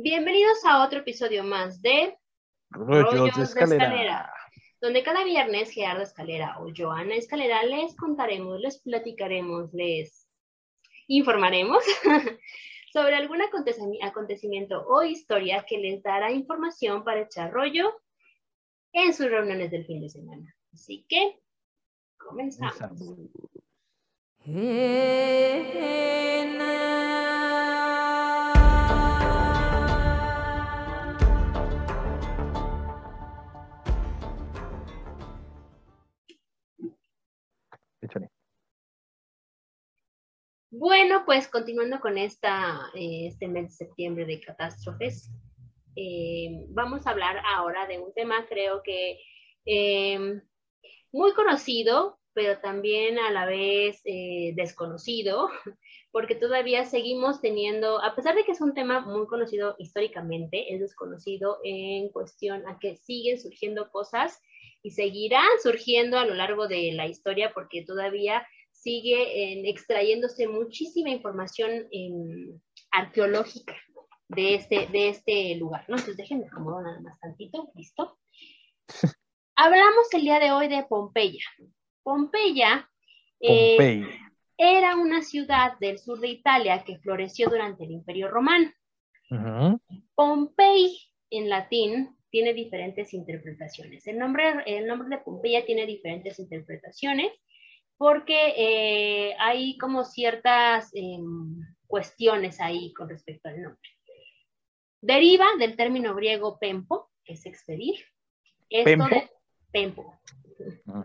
[0.00, 2.16] Bienvenidos a otro episodio más de
[2.70, 4.32] Rollos, de escalera.
[4.80, 10.28] donde cada viernes Gerardo Escalera o Joana Escalera les contaremos, les platicaremos, les
[11.08, 11.82] informaremos
[12.92, 17.92] sobre algún acontecimiento o historia que les dará información para echar rollo
[18.92, 20.54] en sus reuniones del fin de semana.
[20.72, 21.40] Así que
[22.18, 22.78] comenzamos.
[40.70, 45.30] Bueno, pues continuando con esta, eh, este mes de septiembre de catástrofes,
[45.96, 49.18] eh, vamos a hablar ahora de un tema creo que
[49.64, 50.42] eh,
[51.10, 55.48] muy conocido, pero también a la vez desconocido,
[56.12, 60.80] porque todavía seguimos teniendo, a pesar de que es un tema muy conocido históricamente, es
[60.80, 64.42] desconocido en cuestión a que siguen surgiendo cosas
[64.82, 68.46] y seguirán surgiendo a lo largo de la historia porque todavía
[68.80, 72.58] sigue extrayéndose muchísima información em,
[72.90, 73.76] arqueológica
[74.28, 75.96] de este, de este lugar, ¿no?
[75.96, 78.18] Entonces déjenme acomodar nada más tantito, ¿listo?
[79.56, 81.44] Hablamos el día de hoy de Pompeya.
[82.02, 82.88] Pompeya
[83.40, 84.06] eh,
[84.56, 88.72] era una ciudad del sur de Italia que floreció durante el Imperio Romano.
[90.14, 90.98] Pompey
[91.30, 94.06] en latín tiene diferentes interpretaciones.
[94.06, 97.32] El nombre, el nombre de Pompeya tiene diferentes interpretaciones
[97.98, 103.90] porque eh, hay como ciertas em, cuestiones ahí con respecto al nombre.
[105.00, 107.96] Deriva del término griego pempo, que es expedir.
[108.70, 109.28] Esto De,
[109.72, 110.18] pempo.
[110.86, 111.04] Ah.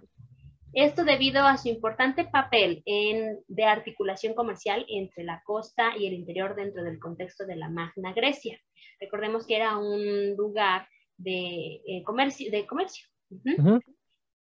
[0.74, 6.14] Esto debido a su importante papel en, de articulación comercial entre la costa y el
[6.14, 8.60] interior dentro del contexto de la Magna Grecia.
[9.00, 12.50] Recordemos que era un lugar de, eh, comercio.
[12.50, 13.06] De comercio.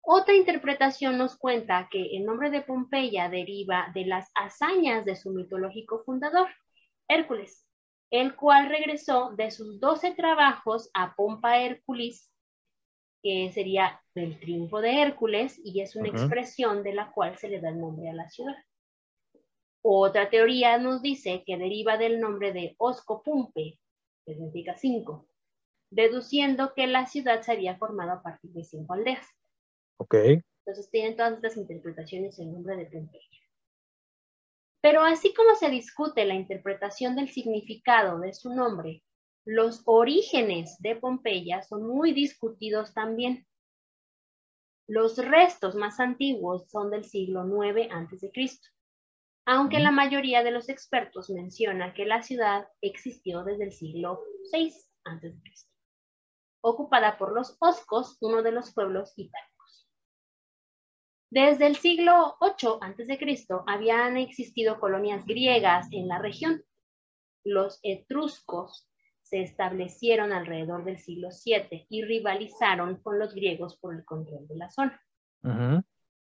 [0.09, 5.31] Otra interpretación nos cuenta que el nombre de Pompeya deriva de las hazañas de su
[5.31, 6.47] mitológico fundador,
[7.09, 7.67] Hércules,
[8.09, 12.31] el cual regresó de sus doce trabajos a Pompa Hércules,
[13.21, 17.59] que sería el triunfo de Hércules, y es una expresión de la cual se le
[17.59, 18.55] da el nombre a la ciudad.
[19.81, 23.77] Otra teoría nos dice que deriva del nombre de Oscopumpe,
[24.25, 25.27] que significa cinco,
[25.91, 29.27] deduciendo que la ciudad se había formado a partir de cinco aldeas.
[29.97, 30.15] Ok.
[30.65, 33.23] Entonces tienen todas estas interpretaciones el nombre de Pompeya.
[34.81, 39.03] Pero así como se discute la interpretación del significado de su nombre,
[39.45, 43.47] los orígenes de Pompeya son muy discutidos también.
[44.87, 48.31] Los restos más antiguos son del siglo IX a.C.,
[49.45, 54.21] aunque la mayoría de los expertos menciona que la ciudad existió desde el siglo
[54.51, 54.73] VI
[55.05, 55.33] a.C.,
[56.61, 59.46] ocupada por los Oscos, uno de los pueblos itálicos.
[61.29, 63.47] Desde el siglo VIII a.C.
[63.67, 66.63] habían existido colonias griegas en la región.
[67.43, 68.89] Los etruscos
[69.21, 74.55] se establecieron alrededor del siglo VII y rivalizaron con los griegos por el control de
[74.55, 75.01] la zona.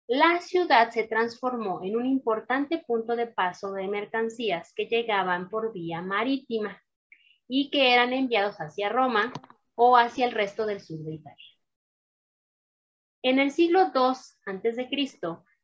[0.08, 5.72] La ciudad se transformó en un importante punto de paso de mercancías que llegaban por
[5.74, 6.80] vía marítima
[7.48, 9.32] y que eran enviados hacia Roma
[9.74, 11.55] o hacia el resto del sur de Italia.
[13.28, 14.12] En el siglo II
[14.46, 14.88] a.C.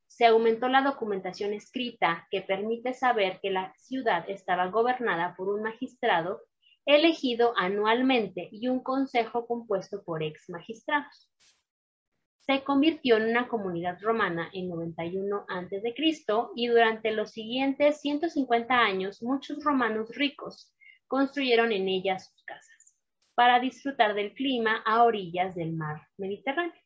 [0.09, 5.63] se aumentó la documentación escrita que permite saber que la ciudad estaba gobernada por un
[5.63, 6.41] magistrado
[6.87, 11.31] elegido anualmente y un consejo compuesto por ex magistrados.
[12.41, 15.95] Se convirtió en una comunidad romana en 91 a.C.
[16.57, 20.75] y durante los siguientes 150 años muchos romanos ricos
[21.07, 22.97] construyeron en ella sus casas
[23.37, 26.82] para disfrutar del clima a orillas del mar Mediterráneo.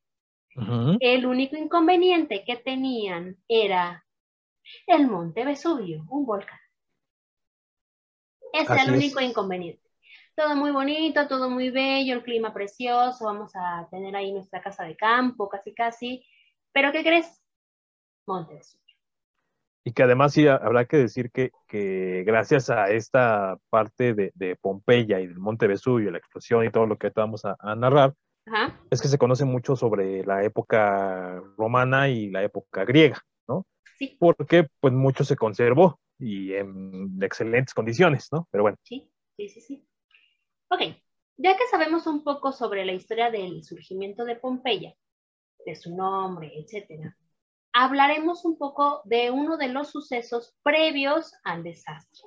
[1.00, 4.04] El único inconveniente que tenían era
[4.86, 6.58] el monte Vesubio, un volcán.
[8.52, 9.82] Ese era el único inconveniente.
[10.34, 14.84] Todo muy bonito, todo muy bello, el clima precioso, vamos a tener ahí nuestra casa
[14.84, 16.24] de campo, casi casi.
[16.72, 17.42] Pero ¿qué crees?
[18.26, 18.84] Monte Vesubio.
[19.84, 25.26] Y que además sí habrá que decir que, gracias a esta parte de, Pompeya y
[25.26, 28.14] del Monte Vesubio, la explosión y todo lo que vamos a narrar,
[28.90, 33.66] es que se conoce mucho sobre la época romana y la época griega, ¿no?
[33.98, 34.16] Sí.
[34.20, 38.48] Porque pues mucho se conservó y en excelentes condiciones, ¿no?
[38.50, 38.78] Pero bueno.
[38.82, 39.88] Sí, sí, sí, sí.
[40.68, 40.80] Ok,
[41.36, 44.94] ya que sabemos un poco sobre la historia del surgimiento de Pompeya,
[45.64, 47.16] de su nombre, etcétera,
[47.72, 52.24] hablaremos un poco de uno de los sucesos previos al desastre.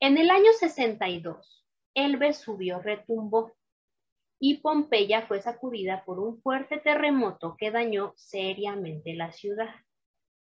[0.00, 3.57] En el año 62, el Vesubio retumbó
[4.40, 9.74] y Pompeya fue sacudida por un fuerte terremoto que dañó seriamente la ciudad.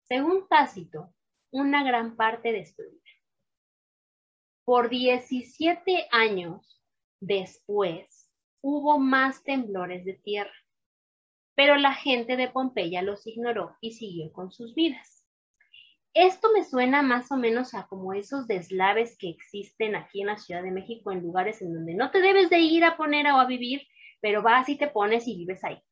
[0.03, 1.13] Según Tácito,
[1.51, 3.01] una gran parte destruida.
[4.65, 6.81] Por 17 años
[7.21, 8.31] después
[8.61, 10.55] hubo más temblores de tierra,
[11.57, 15.22] pero la gente de Pompeya los ignoró y siguió con sus vidas.
[16.15, 20.37] Esto me suena más o menos a como esos deslaves que existen aquí en la
[20.37, 23.39] Ciudad de México en lugares en donde no te debes de ir a poner o
[23.39, 23.83] a vivir,
[24.21, 25.83] pero vas y te pones y vives ahí,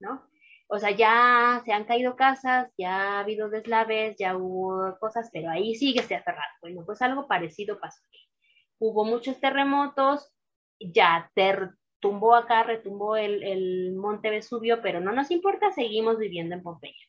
[0.00, 0.28] ¿no?
[0.68, 5.50] O sea, ya se han caído casas, ya ha habido deslaves, ya hubo cosas, pero
[5.50, 6.50] ahí sigue se aferrado.
[6.60, 8.28] Bueno, pues algo parecido pasó aquí.
[8.78, 10.30] Hubo muchos terremotos,
[10.78, 11.30] ya
[12.00, 17.07] tumbó acá, retumbó el, el monte Vesubio, pero no nos importa, seguimos viviendo en Pompeya.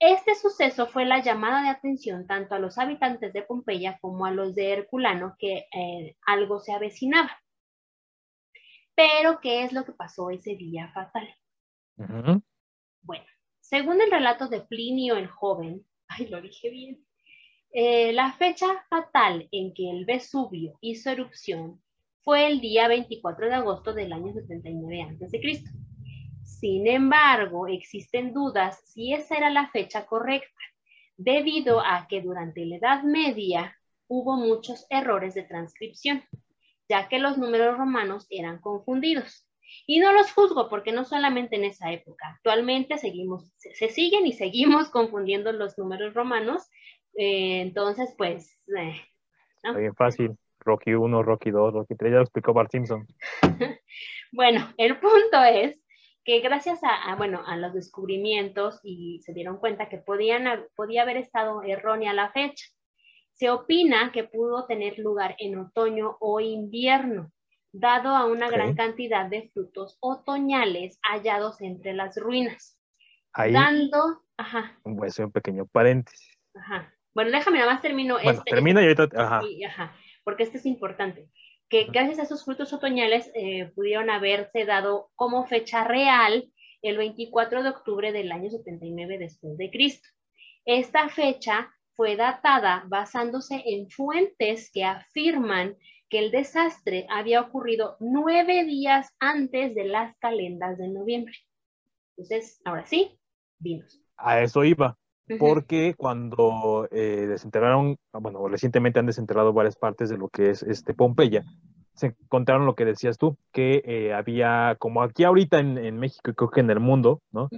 [0.00, 4.30] Este suceso fue la llamada de atención tanto a los habitantes de Pompeya como a
[4.30, 7.40] los de Herculano que eh, algo se avecinaba.
[8.94, 11.28] Pero, ¿qué es lo que pasó ese día fatal?
[13.02, 13.24] Bueno,
[13.60, 17.04] según el relato de Plinio el Joven, ay, lo dije bien,
[17.72, 21.82] eh, la fecha fatal en que el Vesubio hizo erupción
[22.22, 25.40] fue el día 24 de agosto del año 79 a.C.
[26.64, 30.62] Sin embargo, existen dudas si esa era la fecha correcta,
[31.14, 33.76] debido a que durante la Edad Media
[34.08, 36.24] hubo muchos errores de transcripción
[36.88, 39.46] ya que los números romanos eran confundidos.
[39.86, 44.32] Y no los juzgo porque no solamente en esa época, actualmente seguimos, se, siguen y
[44.32, 46.70] seguimos confundiendo los números romanos,
[47.14, 48.58] eh, entonces pues...
[48.74, 49.02] Eh,
[49.76, 53.06] bien fácil, Rocky 1, Rocky 2, Rocky 3, ya lo explicó Bart Simpson.
[54.32, 55.83] bueno, el punto es
[56.24, 61.18] que gracias a, bueno, a los descubrimientos y se dieron cuenta que podían, podía haber
[61.18, 62.66] estado errónea la fecha.
[63.32, 67.30] Se opina que pudo tener lugar en otoño o invierno,
[67.72, 72.80] dado a una gran cantidad de frutos otoñales hallados entre las ruinas.
[73.32, 74.78] Ahí, dando, ajá.
[74.84, 76.38] Voy a hacer un pequeño paréntesis.
[76.54, 76.94] Ajá.
[77.12, 78.50] Bueno, déjame nada más termino bueno, este.
[78.50, 79.40] Termina y ahorita, ajá.
[79.68, 79.96] ajá.
[80.22, 81.28] Porque este es importante.
[81.68, 86.50] Que gracias a esos frutos otoñales eh, pudieron haberse dado como fecha real
[86.82, 90.08] el 24 de octubre del año 79 después de Cristo.
[90.64, 95.76] Esta fecha fue datada basándose en fuentes que afirman
[96.08, 101.34] que el desastre había ocurrido nueve días antes de las calendas de noviembre.
[102.16, 103.18] Entonces, ahora sí,
[103.58, 104.00] vimos.
[104.16, 104.96] A eso iba,
[105.38, 110.94] porque cuando eh, desenterraron, bueno, recientemente han desenterrado varias partes de lo que es este
[110.94, 111.44] Pompeya,
[111.94, 116.34] se encontraron lo que decías tú, que eh, había, como aquí ahorita en, México y
[116.34, 117.48] creo que en el mundo, ¿no?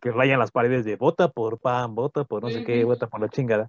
[0.00, 3.20] Que rayan las paredes de bota por pan, bota por no sé qué, bota por
[3.20, 3.68] la chingada.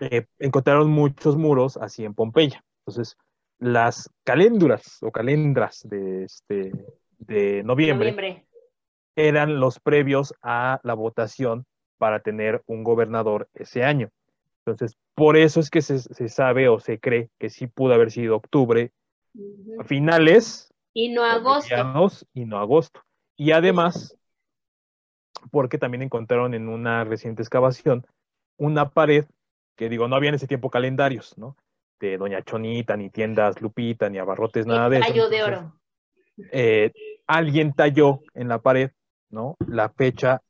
[0.00, 2.64] Eh, encontraron muchos muros así en Pompeya.
[2.80, 3.16] Entonces,
[3.58, 6.72] las caléndulas o calendras de, este,
[7.18, 8.46] de noviembre,
[9.14, 11.64] eran los previos a la votación
[11.98, 14.10] para tener un gobernador ese año.
[14.64, 18.36] Entonces, por eso es que se, sabe o se cree que sí pudo haber sido
[18.36, 18.92] octubre,
[19.78, 20.72] a finales.
[20.92, 21.74] Y no agosto.
[22.34, 23.00] Y no agosto.
[23.36, 24.16] Y además,
[25.50, 28.06] porque también encontraron en una reciente excavación
[28.58, 29.26] una pared
[29.76, 31.56] que digo, no había en ese tiempo calendarios, ¿no?
[32.00, 35.28] De Doña Chonita, ni tiendas Lupita, ni abarrotes, nada de eso.
[35.28, 35.72] de oro.
[36.50, 36.92] Eh,
[37.26, 38.90] alguien talló en la pared,
[39.30, 39.56] ¿no?
[39.66, 40.42] La fecha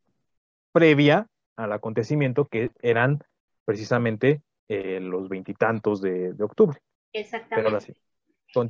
[0.72, 1.26] previa
[1.56, 3.22] al acontecimiento, que eran
[3.64, 6.78] precisamente eh, los veintitantos de, octubre.
[7.12, 7.94] Exactamente.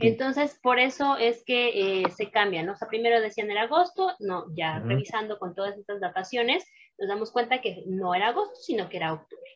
[0.01, 2.73] Entonces, por eso es que eh, se cambia, ¿no?
[2.73, 6.65] O sea, primero decían era agosto, no, ya revisando con todas estas dataciones,
[6.99, 9.51] nos damos cuenta que no era agosto, sino que era octubre.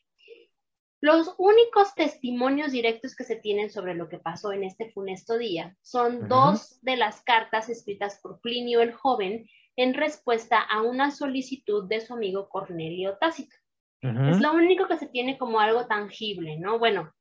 [1.02, 5.74] Los únicos testimonios directos que se tienen sobre lo que pasó en este funesto día
[5.80, 9.48] son dos de las cartas escritas por Plinio el Joven
[9.82, 13.56] en respuesta a una solicitud de su amigo Cornelio Tácito.
[14.02, 16.78] Es lo único que se tiene como algo tangible, ¿no?
[16.78, 17.12] Bueno,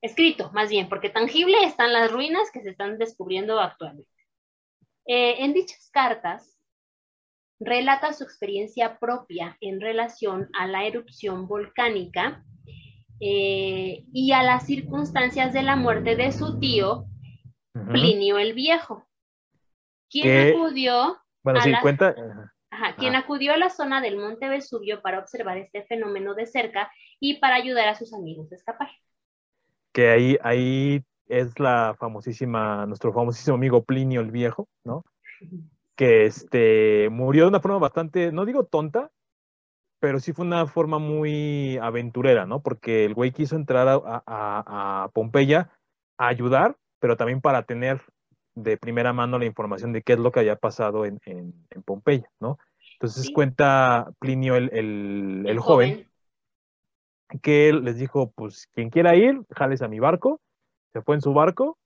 [0.00, 4.10] escrito más bien, porque tangible están las ruinas que se están descubriendo actualmente.
[5.06, 6.58] Eh, en dichas cartas,
[7.60, 12.44] relata su experiencia propia en relación a la erupción volcánica
[13.20, 17.04] eh, y a las circunstancias de la muerte de su tío,
[17.92, 19.06] Plinio el Viejo,
[20.08, 22.14] quien acudió bueno, a la, cuenta...
[22.98, 27.38] quien acudió a la zona del Monte Vesubio para observar este fenómeno de cerca y
[27.38, 28.88] para ayudar a sus amigos a escapar.
[29.92, 35.04] Que ahí, ahí es la famosísima, nuestro famosísimo amigo Plinio el Viejo, ¿no?
[35.94, 39.10] Que este, murió de una forma bastante, no digo tonta,
[40.00, 42.60] pero sí fue una forma muy aventurera, ¿no?
[42.60, 45.70] Porque el güey quiso entrar a, Pompeya
[46.18, 48.02] a ayudar, pero también para tener
[48.54, 51.20] de primera mano la información de qué es lo que había pasado en,
[51.84, 52.58] Pompeya, ¿no?
[52.94, 54.70] Entonces cuenta Plinio el,
[55.46, 56.08] el, joven,
[57.42, 60.40] que él les dijo, pues quien quiera ir, jales a mi barco,
[60.92, 61.76] se fue en su barco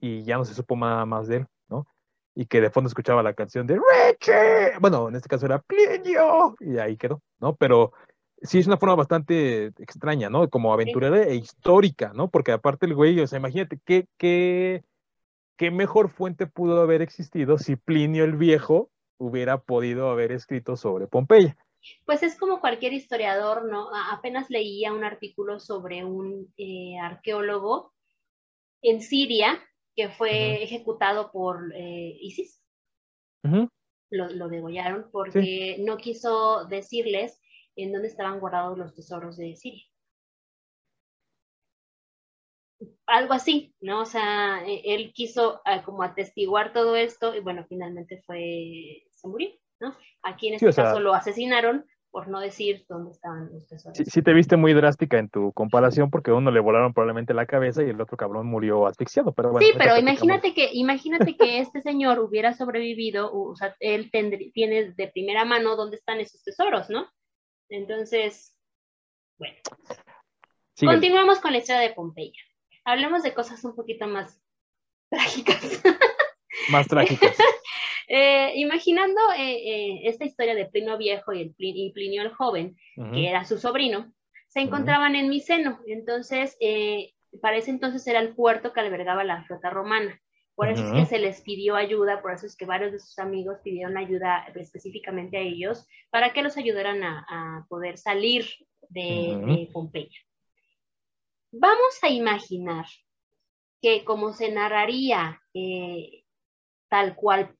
[0.00, 1.86] y ya no se supo nada más de él, ¿no?
[2.34, 6.56] Y que de fondo escuchaba la canción de Richie, bueno, en este caso era Plinio,
[6.60, 7.54] y ahí quedó, ¿no?
[7.56, 7.92] Pero
[8.42, 10.48] sí es una forma bastante extraña, ¿no?
[10.48, 12.28] Como aventurera e histórica, ¿no?
[12.28, 14.82] Porque aparte el güey, o sea, imagínate qué, qué,
[15.60, 21.06] qué mejor fuente pudo haber existido si Plinio el Viejo hubiera podido haber escrito sobre
[21.06, 21.54] Pompeya.
[22.06, 23.90] Pues es como cualquier historiador, ¿no?
[24.10, 27.92] Apenas leía un artículo sobre un eh, arqueólogo
[28.80, 29.62] en Siria
[29.94, 32.64] que fue ejecutado por eh, ISIS.
[34.10, 37.38] lo, degollaron porque no quiso decirles
[37.76, 39.84] en dónde estaban guardados los tesoros de Siria.
[43.10, 44.02] Algo así, ¿no?
[44.02, 49.28] O sea, e, él quiso ah, como atestiguar todo esto y bueno, finalmente fue, se
[49.28, 49.50] murió.
[50.22, 53.96] Aquí en este caso lo asesinaron por no decir dónde estaban los tesoros.
[53.96, 57.82] Sí, te viste muy drástica en tu comparación porque uno le volaron probablemente la cabeza
[57.82, 59.66] y el otro cabrón murió asfixiado, pero bueno.
[59.66, 64.10] Sí, pero imagínate que, imagínate que este señor hubiera sobrevivido, o sea, él
[64.52, 67.08] tiene de primera mano dónde están esos tesoros, ¿no?
[67.68, 68.56] Entonces,
[69.38, 69.56] bueno.
[70.76, 72.40] Continuamos con la historia de Pompeya.
[72.84, 74.40] Hablemos de cosas un poquito más
[75.10, 75.82] trágicas.
[76.70, 77.36] Más trágicas.
[78.12, 83.28] Eh, imaginando eh, eh, esta historia de Plinio Viejo y, el Plinio el Joven, que
[83.28, 84.12] era su sobrino,
[84.48, 85.78] se encontraban en Miceno.
[85.86, 86.58] Entonces,
[87.40, 90.20] para ese entonces era el puerto que albergaba la flota romana.
[90.56, 93.16] Por eso es que se les pidió ayuda, por eso es que varios de sus
[93.20, 98.46] amigos pidieron ayuda específicamente a ellos para que los ayudaran a, poder salir
[98.88, 100.18] de, Pompeya.
[101.52, 102.86] Vamos a imaginar
[103.82, 105.40] que como se narraría
[106.88, 107.56] tal cual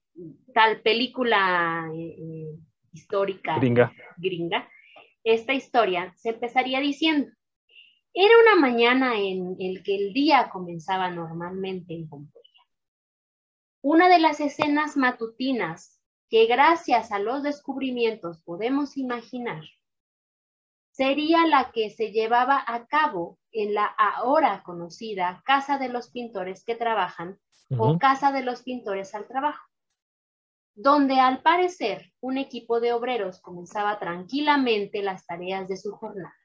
[0.53, 2.59] tal película eh, eh,
[2.91, 3.91] histórica gringa.
[4.17, 4.69] gringa,
[5.23, 7.31] esta historia se empezaría diciendo,
[8.13, 12.41] era una mañana en el que el día comenzaba normalmente en Pompeya.
[13.81, 19.63] Una de las escenas matutinas que gracias a los descubrimientos podemos imaginar
[20.91, 26.63] sería la que se llevaba a cabo en la ahora conocida Casa de los Pintores
[26.63, 27.39] que Trabajan
[27.77, 29.71] o Casa de los Pintores al Trabajo
[30.75, 36.35] donde al parecer un equipo de obreros comenzaba tranquilamente las tareas de su jornada,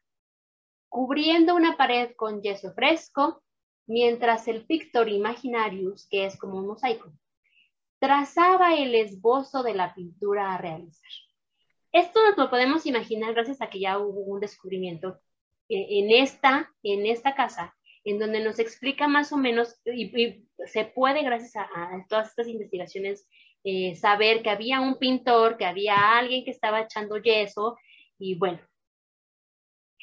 [0.89, 3.43] cubriendo una pared con yeso fresco,
[3.87, 7.13] mientras el Pictor Imaginarius, que es como un mosaico,
[7.99, 11.11] trazaba el esbozo de la pintura a realizar.
[11.97, 15.19] Esto nos lo podemos imaginar gracias a que ya hubo un descubrimiento
[15.71, 17.75] en esta, en esta casa,
[18.05, 23.27] en donde nos explica más o menos, y, se puede, gracias a todas estas investigaciones
[23.65, 27.79] eh, saber que había un pintor, que había alguien que estaba echando yeso
[28.19, 28.61] y bueno,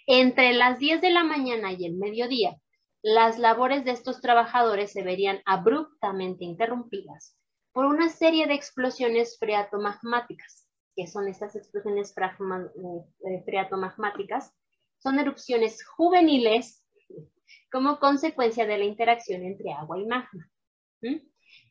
[0.08, 2.58] entre las 10 de la mañana y el mediodía,
[3.04, 7.38] las labores de estos trabajadores se verían abruptamente interrumpidas
[7.72, 10.63] por una serie de explosiones freatomagmáticas,
[10.96, 14.54] que son estas explosiones eh, freatomagmáticas,
[15.00, 16.86] son erupciones juveniles
[17.72, 20.50] como consecuencia de la interacción entre agua y magma.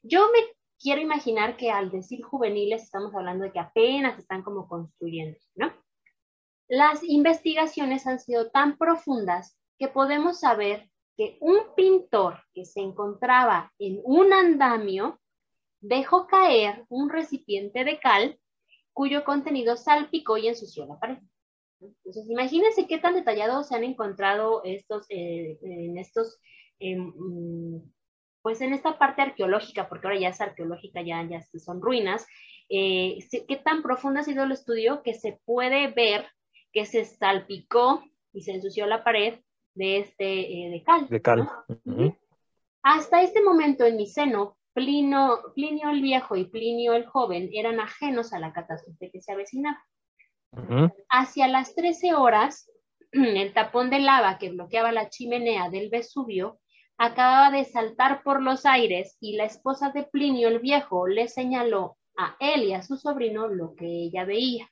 [0.03, 0.39] Yo me
[0.79, 5.73] quiero imaginar que al decir juveniles estamos hablando de que apenas están como construyendo, ¿no?
[6.69, 13.73] Las investigaciones han sido tan profundas que podemos saber que un pintor que se encontraba
[13.79, 15.21] en un andamio
[15.81, 18.39] dejó caer un recipiente de cal
[18.93, 21.19] cuyo contenido salpicó y ensució la pared.
[21.81, 26.41] Entonces, imagínense qué tan detallados se han encontrado estos, eh, en estos
[26.79, 27.13] em,
[28.43, 32.27] pues en esta parte arqueológica, porque ahora ya es arqueológica, ya, ya son ruinas,
[32.69, 36.27] eh, qué tan profundo ha sido el estudio que se puede ver
[36.73, 39.39] que se salpicó y se ensució la pared
[39.75, 41.09] de este eh, de cal.
[41.09, 41.49] De cal.
[42.83, 48.33] Hasta este momento en Miceno, Plinio, Plinio el Viejo y Plinio el Joven eran ajenos
[48.33, 49.85] a la catástrofe que se avecinaba.
[51.09, 52.71] Hacia las 13 horas,
[53.13, 56.61] el tapón de lava que bloqueaba la chimenea del Vesubio
[56.99, 61.97] acababa de saltar por los aires y la esposa de Plinio el Viejo le señaló
[62.17, 64.71] a él y a su sobrino lo que ella veía.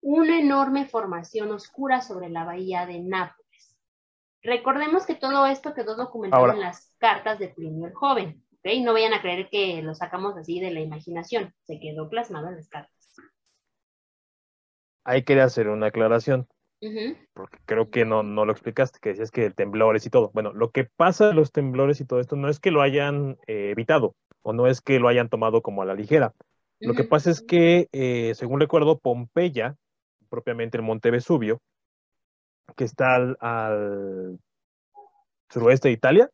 [0.00, 3.78] Una enorme formación oscura sobre la bahía de Nápoles.
[4.42, 8.43] Recordemos que todo esto quedó documentado en las cartas de Plinio el Joven.
[8.64, 8.82] ¿Okay?
[8.82, 11.52] No vayan a creer que lo sacamos así de la imaginación.
[11.64, 12.92] Se quedó plasmado en las cartas.
[15.04, 16.48] ahí quería hacer una aclaración,
[17.34, 20.30] porque creo que no, no lo explicaste, que decías que temblores y todo.
[20.32, 23.36] Bueno, lo que pasa de los temblores y todo esto no es que lo hayan
[23.46, 26.34] eh, evitado o no es que lo hayan tomado como a la ligera.
[26.80, 29.76] Lo que pasa es que, eh, según recuerdo, Pompeya,
[30.28, 31.62] propiamente el Monte Vesubio,
[32.76, 34.38] que está al,
[35.48, 36.30] suroeste de Italia,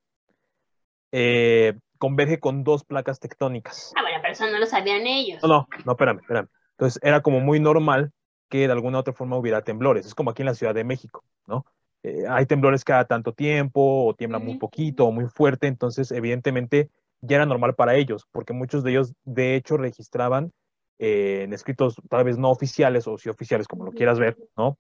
[1.13, 3.93] eh, converge con dos placas tectónicas.
[3.95, 5.41] Ah, bueno, pero eso no lo sabían ellos.
[5.43, 6.49] No, no, no, espérame, espérame.
[6.73, 8.11] Entonces era como muy normal
[8.49, 10.07] que de alguna u otra forma hubiera temblores.
[10.07, 11.67] Es como aquí en la Ciudad de México, ¿no?
[12.03, 16.89] Eh, hay temblores cada tanto tiempo, o tiembla muy poquito, o muy fuerte, entonces evidentemente
[17.21, 20.53] ya era normal para ellos, porque muchos de ellos de hecho registraban
[20.99, 24.79] eh, en escritos tal vez no oficiales o sí oficiales, como lo quieras ver, ¿no?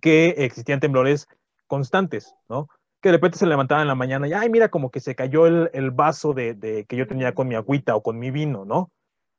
[0.00, 1.26] Que existían temblores
[1.66, 2.68] constantes, ¿no?
[3.06, 5.46] Que de repente se levantaban en la mañana y, ay, mira, como que se cayó
[5.46, 8.90] el, vaso de, que yo tenía con mi agüita o con mi vino, ¿no?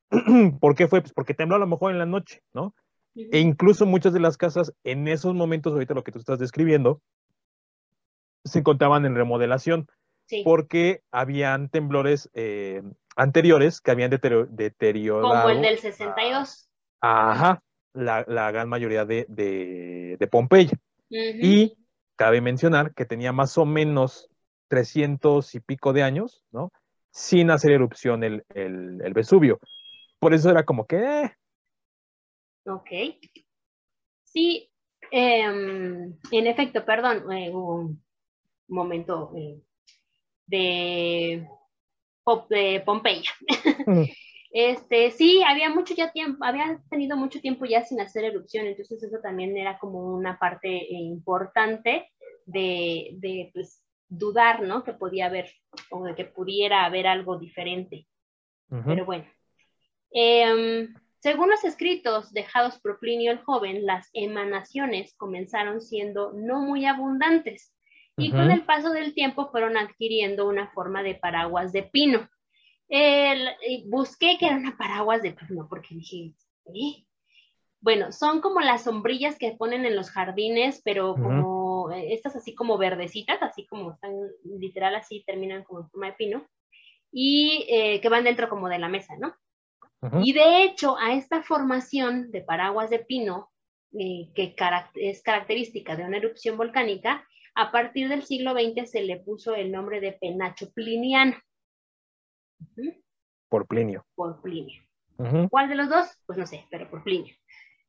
[0.62, 1.02] ¿Por qué fue?
[1.02, 2.74] Pues porque tembló a lo mejor en la noche, ¿no?
[3.14, 7.02] E incluso muchas de las casas en esos momentos, ahorita lo que tú estás describiendo,
[8.46, 9.90] se encontraban en remodelación
[10.46, 12.82] porque habían temblores eh,
[13.18, 15.42] anteriores que habían deteriorado.
[15.42, 16.70] Como el del 62.
[17.02, 20.80] Ajá, la, gran mayoría de, de, Pompeya.
[21.10, 21.78] Y
[22.18, 24.30] cabe mencionar que tenía más o menos
[24.68, 26.72] 300 y pico de años, ¿no?
[27.12, 29.60] Sin hacer erupción el, el, Vesubio.
[30.20, 30.98] Por eso era como que...
[30.98, 31.32] Eh.
[32.66, 32.90] Ok.
[34.26, 34.70] Sí,
[35.12, 38.04] em, en efecto, perdón, eh, un
[38.68, 39.32] momento
[40.46, 41.48] de,
[42.86, 43.32] Pompeya.
[44.52, 49.04] Este, sí, había mucho ya tiempo, había tenido mucho tiempo ya sin hacer erupción, entonces
[49.04, 52.10] eso también era como una parte eh, importante
[52.46, 54.84] de, de pues, dudar, ¿no?
[54.84, 55.52] Que podía haber,
[55.92, 58.08] o de que pudiera haber algo diferente.
[58.86, 59.26] Pero bueno.
[60.12, 66.86] Em, según los escritos dejados por Plinio el Joven, las emanaciones comenzaron siendo no muy
[66.86, 67.74] abundantes,
[68.20, 72.28] y con el paso del tiempo fueron adquiriendo una forma de paraguas de pino.
[72.90, 73.50] El,
[73.88, 76.34] busqué que era una paraguas de pino porque dije,
[76.74, 77.06] ¿eh?
[77.80, 82.56] Bueno, son como las sombrillas que ponen en los jardines, pero como eh, estas así
[82.56, 86.48] como verdecitas, así como están literal así, terminan como en forma de pino,
[87.12, 89.36] y eh, que van dentro como de la mesa, ¿no?
[90.22, 93.50] Y de hecho, a esta formación de paraguas de pino,
[93.92, 94.56] que
[94.96, 99.72] es característica de una erupción volcánica, a partir del siglo XX se le puso el
[99.72, 101.36] nombre de penacho pliniano.
[103.50, 104.06] Por Plinio.
[104.16, 104.84] Por Plinio.
[105.50, 106.08] ¿Cuál de los dos?
[106.26, 107.36] Pues no sé, pero por Plinio.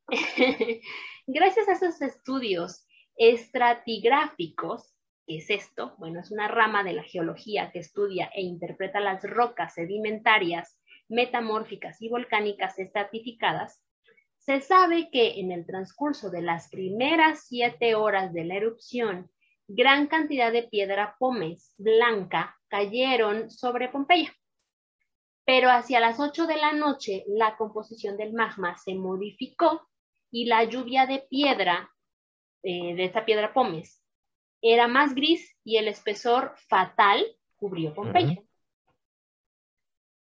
[1.26, 4.94] Gracias a esos estudios estratigráficos,
[5.26, 5.94] ¿qué es esto?
[5.98, 12.00] Bueno, es una rama de la geología que estudia e interpreta las rocas sedimentarias, metamórficas
[12.00, 13.82] y volcánicas estratificadas.
[14.38, 19.30] Se sabe que en el transcurso de las primeras siete horas de la erupción
[19.66, 24.32] gran cantidad de piedra pómez blanca cayeron sobre Pompeya.
[25.48, 29.88] Pero hacia las 8 de la noche la composición del magma se modificó
[30.30, 31.90] y la lluvia de piedra,
[32.62, 34.04] eh, de esta piedra pómez,
[34.60, 37.24] era más gris y el espesor fatal
[37.56, 38.42] cubrió Pompeya.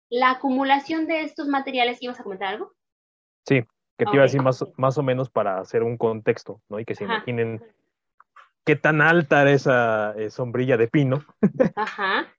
[0.10, 2.72] La acumulación de estos materiales, ¿ibas a comentar algo?
[3.46, 3.66] Sí,
[3.98, 6.80] que te iba a decir más, más o menos para hacer un contexto, ¿no?
[6.80, 7.62] Y que se imaginen
[8.64, 11.26] qué tan alta era esa eh, sombrilla de pino.
[11.76, 12.34] Ajá.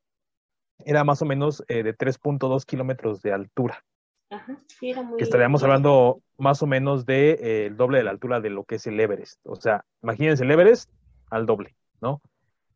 [0.85, 3.83] Era más o menos eh, de 3.2 kilómetros de altura.
[4.31, 8.05] Ajá, sí, era muy que estaríamos hablando más o menos de eh, el doble de
[8.05, 9.41] la altura de lo que es el Everest.
[9.45, 10.91] O sea, imagínense el Everest
[11.31, 12.21] al doble, ¿no?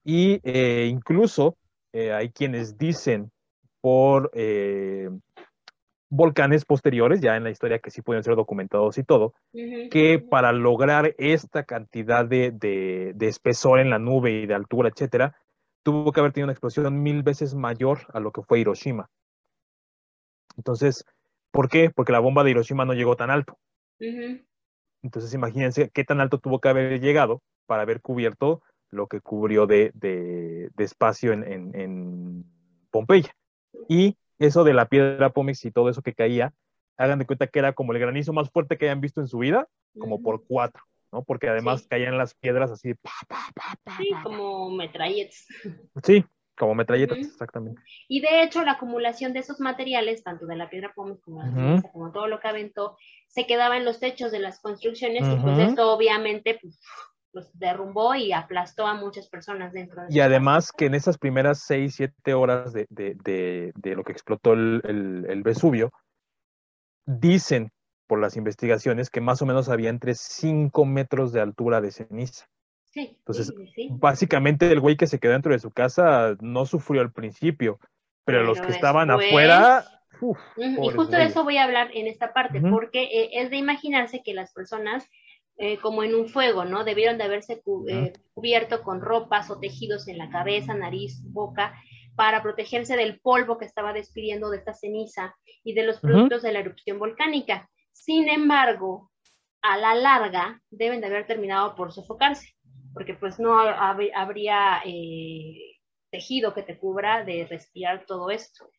[0.05, 0.41] Y
[0.89, 1.57] incluso
[1.93, 3.31] hay quienes dicen
[3.81, 4.33] por
[6.15, 10.53] volcanes posteriores, ya en la historia que sí pueden ser documentados y todo, que para
[10.53, 15.35] lograr esta cantidad de, espesor en la nube y de altura, etcétera,
[15.83, 19.11] tuvo que haber tenido una explosión mil veces mayor a lo que fue Hiroshima.
[20.57, 21.05] Entonces,
[21.51, 21.91] ¿por qué?
[21.91, 23.59] Porque la bomba de Hiroshima no llegó tan alto.
[25.03, 29.67] Entonces, imagínense qué tan alto tuvo que haber llegado para haber cubierto lo que cubrió
[29.67, 29.93] de,
[30.79, 32.45] espacio en, en, en
[32.91, 33.35] Pompeya.
[33.89, 36.53] Y eso de la piedra pómez y todo eso que caía,
[36.97, 39.39] hagan de cuenta que era como el granizo más fuerte que hayan visto en su
[39.39, 39.69] vida,
[39.99, 41.23] como por cuatro, ¿no?
[41.23, 42.95] Porque además caían las piedras así.
[43.99, 45.47] sí, como metralletas.
[46.03, 46.25] Sí,
[46.57, 47.81] como metralletas, exactamente.
[48.09, 51.43] Y de hecho, la acumulación de esos materiales, tanto de la piedra pómez como,
[51.93, 52.97] como todo lo que aventó,
[53.29, 56.79] se quedaba en los techos de las construcciones y pues esto obviamente pues,
[57.33, 61.61] los derrumbó y aplastó a muchas personas dentro de Y además que en esas primeras
[61.61, 65.93] seis, siete horas de, lo que explotó el, Vesubio,
[67.07, 67.73] dicen
[68.07, 72.47] por las investigaciones, que más o menos había entre 5 metros de altura de ceniza.
[72.85, 73.55] Sí, Entonces,
[73.91, 77.79] básicamente el güey que se quedó dentro de su casa no sufrió al principio,
[78.25, 79.85] pero, los que estaban afuera...
[80.59, 84.23] y justo de eso voy a hablar en esta parte, porque eh, es de imaginarse
[84.23, 85.09] que las personas,
[85.57, 86.85] eh, como en un fuego, ¿no?
[86.85, 91.73] Debieron de haberse eh, cubierto con ropas o tejidos en la cabeza, nariz, boca,
[92.15, 95.35] para protegerse del polvo que estaba despidiendo de esta ceniza
[95.65, 97.71] y de los productos de la erupción volcánica.
[97.93, 99.11] Sin embargo,
[99.63, 102.55] a la larga deben de haber terminado por sofocarse,
[102.93, 105.79] porque pues no habría eh,
[106.11, 108.71] tejido que te cubra de respirar todo esto.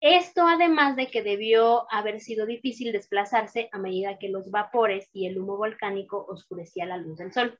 [0.00, 5.26] Esto además de que debió haber sido difícil desplazarse a medida que los vapores y
[5.26, 7.58] el humo volcánico oscurecía la luz del sol.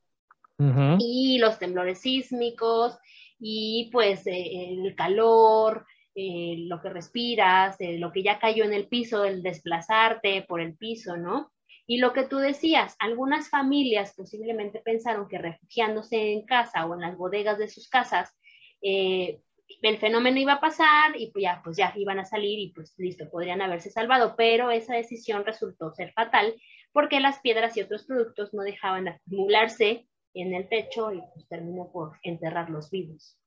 [0.99, 2.99] Y los temblores sísmicos
[3.39, 5.87] y pues eh, el calor,
[6.23, 10.61] eh, lo que respiras, eh, lo que ya cayó en el piso, el desplazarte por
[10.61, 11.51] el piso, ¿no?
[11.87, 17.01] Y lo que tú decías, algunas familias posiblemente pensaron que refugiándose en casa o en
[17.01, 18.37] las bodegas de sus casas,
[18.81, 22.95] el fenómeno iba a pasar y pues ya, pues ya iban a salir y pues
[22.99, 26.55] listo, podrían haberse salvado, pero esa decisión resultó ser fatal
[26.93, 31.49] porque las piedras y otros productos no dejaban de acumularse en el techo y pues
[31.49, 33.39] terminó por enterrarlos vivos.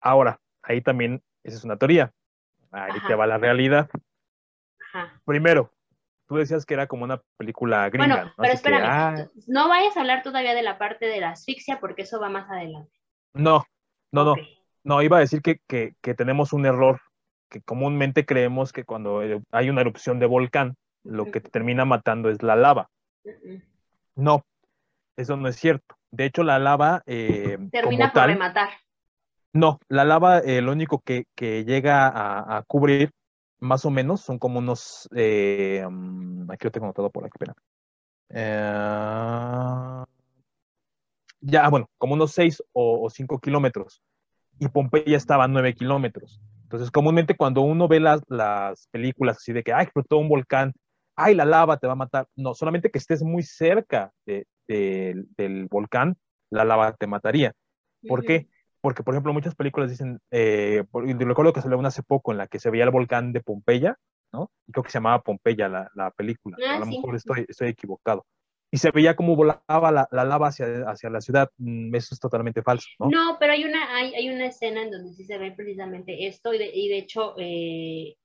[0.00, 2.12] Ahora, ahí también, esa es una teoría.
[2.72, 3.88] Ahí te va la realidad.
[4.80, 5.20] Ajá.
[5.24, 5.70] Primero,
[6.26, 8.16] tú decías que era como una película gringa.
[8.16, 9.26] Bueno, pero espérame, ah.
[9.46, 12.50] no vayas a hablar todavía de la parte de la asfixia porque eso va más
[12.50, 12.90] adelante.
[13.34, 13.64] No,
[14.10, 14.34] no, no.
[14.82, 17.00] No, iba a decir que, que, que, tenemos un error,
[17.48, 22.28] que comúnmente creemos que cuando hay una erupción de volcán, lo que te termina matando
[22.28, 22.90] es la lava.
[24.14, 24.44] No,
[25.16, 25.96] eso no es cierto.
[26.10, 27.02] De hecho, la lava...
[27.06, 28.70] Eh, Termina por rematar.
[29.54, 31.26] No, la lava eh, lo único que,
[31.64, 32.10] llega
[32.56, 33.12] a, cubrir,
[33.60, 35.08] más o menos, son como unos...
[35.14, 37.54] Eh, mm, aquí lo tengo anotado por aquí, espera.
[41.40, 44.02] ya, bueno, como unos 6 o 5 kilómetros.
[44.58, 46.40] Y Pompeya estaba a 9 kilómetros.
[46.64, 50.72] Entonces, comúnmente cuando uno ve las, las películas así de que, ay, explotó un volcán,
[51.14, 52.26] ay, la lava te va a matar.
[52.34, 56.16] No, solamente que estés muy cerca de, del volcán,
[56.50, 57.52] la lava te mataría.
[58.08, 58.48] ¿Por qué?
[58.84, 62.48] Porque, por ejemplo, muchas películas dicen, eh, recuerdo que salió una hace poco en la
[62.48, 63.96] que se veía el volcán de Pompeya,
[64.30, 64.50] ¿no?
[64.66, 66.58] Y creo que se llamaba Pompeya la, la película.
[66.68, 68.26] Ah, a lo mejor estoy, estoy equivocado
[68.70, 71.48] y se veía como volaba la, la, lava hacia, hacia la ciudad.
[71.56, 73.08] Mm, eso es totalmente falso, ¿no?
[73.08, 76.52] No, pero hay una, hay, hay una escena en donde sí se ve precisamente esto
[76.52, 78.16] y de, y de hecho eh,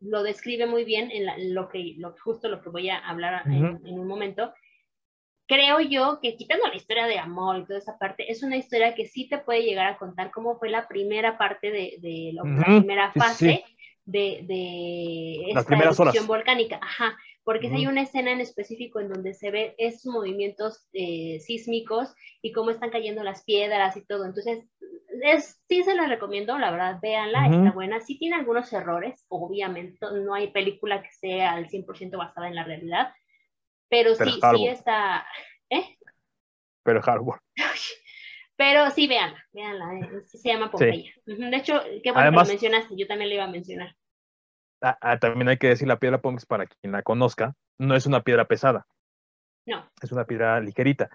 [0.00, 3.84] lo describe muy bien en lo, que, lo, justo lo que voy a hablar en,
[3.84, 4.54] en, un momento,
[5.48, 8.94] creo yo que quitando la historia de amor y toda esa parte, es una historia
[8.94, 12.42] que sí te puede llegar a contar cómo fue la primera parte de, de la
[12.42, 13.64] primera fase
[14.04, 16.78] de, de esta erupción volcánica.
[16.80, 17.16] Ajá,
[17.48, 22.52] porque hay una escena en específico en donde se ve esos movimientos eh, sísmicos y
[22.52, 24.26] cómo están cayendo las piedras y todo.
[24.26, 24.66] Entonces,
[25.22, 28.00] es, sí se las recomiendo, la verdad, véanla, está buena.
[28.00, 32.64] Sí tiene algunos errores, obviamente, no hay película que sea al 100% basada en la
[32.64, 33.14] realidad,
[33.88, 35.26] pero, sí, sí está.
[35.70, 35.96] ¿Eh?
[36.82, 37.40] Pero hardware.
[38.56, 41.12] Pero sí, véanla, véanla, eh, se llama Pompeya.
[41.24, 43.94] De hecho, qué bueno que lo mencionaste, yo también le iba a mencionar.
[44.80, 48.06] Ah, ah, también hay que decir, la piedra Ponx, para quien la conozca, no es
[48.06, 48.84] una piedra pesada.
[49.64, 49.88] No.
[50.02, 51.08] Es una piedra ligerita.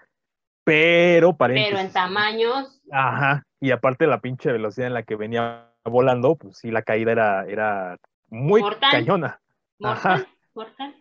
[0.64, 2.80] Pero, Pero en tamaños.
[2.90, 3.44] Ajá.
[3.60, 7.12] Y aparte de la pinche velocidad en la que venía volando, pues sí, la caída
[7.12, 9.38] era, era muy cañona.
[9.78, 10.26] Mortal.
[10.54, 10.94] Mortal.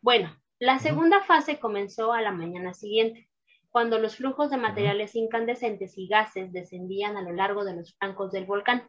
[0.00, 3.28] Bueno, la segunda fase comenzó a la mañana siguiente,
[3.70, 8.30] cuando los flujos de materiales incandescentes y gases descendían a lo largo de los flancos
[8.30, 8.88] del volcán,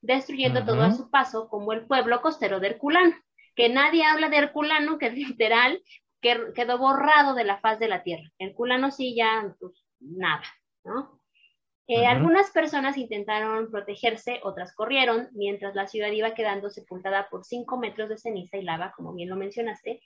[0.00, 3.14] destruyendo todo a su paso, como el pueblo costero de Herculano,
[3.54, 5.82] que nadie habla de Herculano, que literal,
[6.22, 8.30] que quedó borrado de la faz de la tierra.
[8.38, 10.42] Herculano sí ya, pues nada,
[10.84, 11.20] ¿no?
[11.86, 17.78] Eh, algunas personas intentaron protegerse, otras corrieron, mientras la ciudad iba quedando sepultada por cinco
[17.78, 20.00] metros de ceniza y lava, como bien lo mencionaste,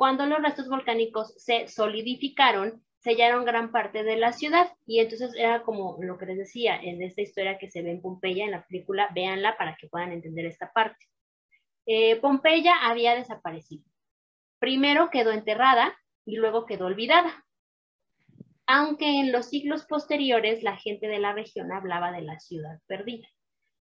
[0.00, 5.62] cuando los restos volcánicos se solidificaron, sellaron gran parte de la ciudad y entonces era
[5.62, 8.64] como lo que les decía en esta historia que se ve en Pompeya, en la
[8.64, 11.04] película, véanla para que puedan entender esta parte.
[11.84, 13.84] Eh, Pompeya había desaparecido.
[14.58, 17.44] Primero quedó enterrada y luego quedó olvidada.
[18.66, 23.28] Aunque en los siglos posteriores la gente de la región hablaba de la ciudad perdida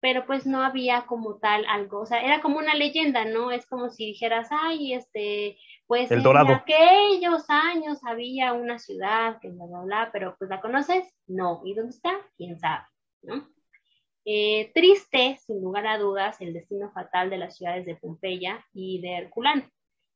[0.04, 3.50] pero pues no había como tal algo, o sea, era como una leyenda, ¿no?
[3.50, 9.64] Es como si dijeras, ay, este, pues en aquellos años había una ciudad que bla,
[9.64, 12.12] bla, bla, pero pues la conoces, no, ¿y dónde está?
[12.36, 12.84] ¿Quién sabe?
[13.22, 13.48] ¿no?
[14.26, 19.00] Eh, triste, sin lugar a dudas, el destino fatal de las ciudades de Pompeya y
[19.00, 19.62] de Herculano.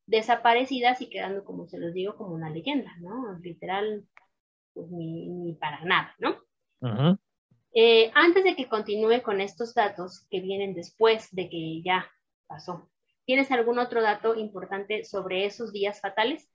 [0.04, 3.38] desaparecidas y quedando, como se los digo, como una leyenda, ¿no?
[3.40, 4.04] Literal,
[4.74, 6.36] pues ni, para nada, ¿no?
[7.80, 12.10] Eh, antes de que continúe con estos datos que vienen después de que ya
[12.48, 12.90] pasó,
[13.24, 16.50] ¿tienes algún otro dato importante sobre esos días fatales?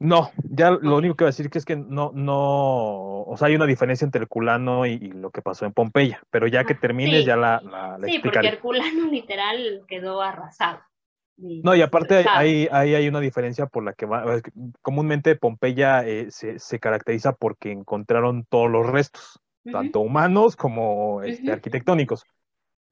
[0.00, 3.46] No, ya lo único que voy a decir que es que no, no, o sea,
[3.46, 6.74] hay una diferencia entre el culano y, lo que pasó en Pompeya, pero ya que
[6.74, 10.80] termines ya la, la, Sí, porque el culano literal quedó arrasado.
[11.36, 14.40] No, y aparte hay, hay, hay, una diferencia por la que va,
[14.82, 21.52] comúnmente Pompeya eh, se, se, caracteriza porque encontraron todos los restos, tanto humanos como este,
[21.52, 22.24] arquitectónicos,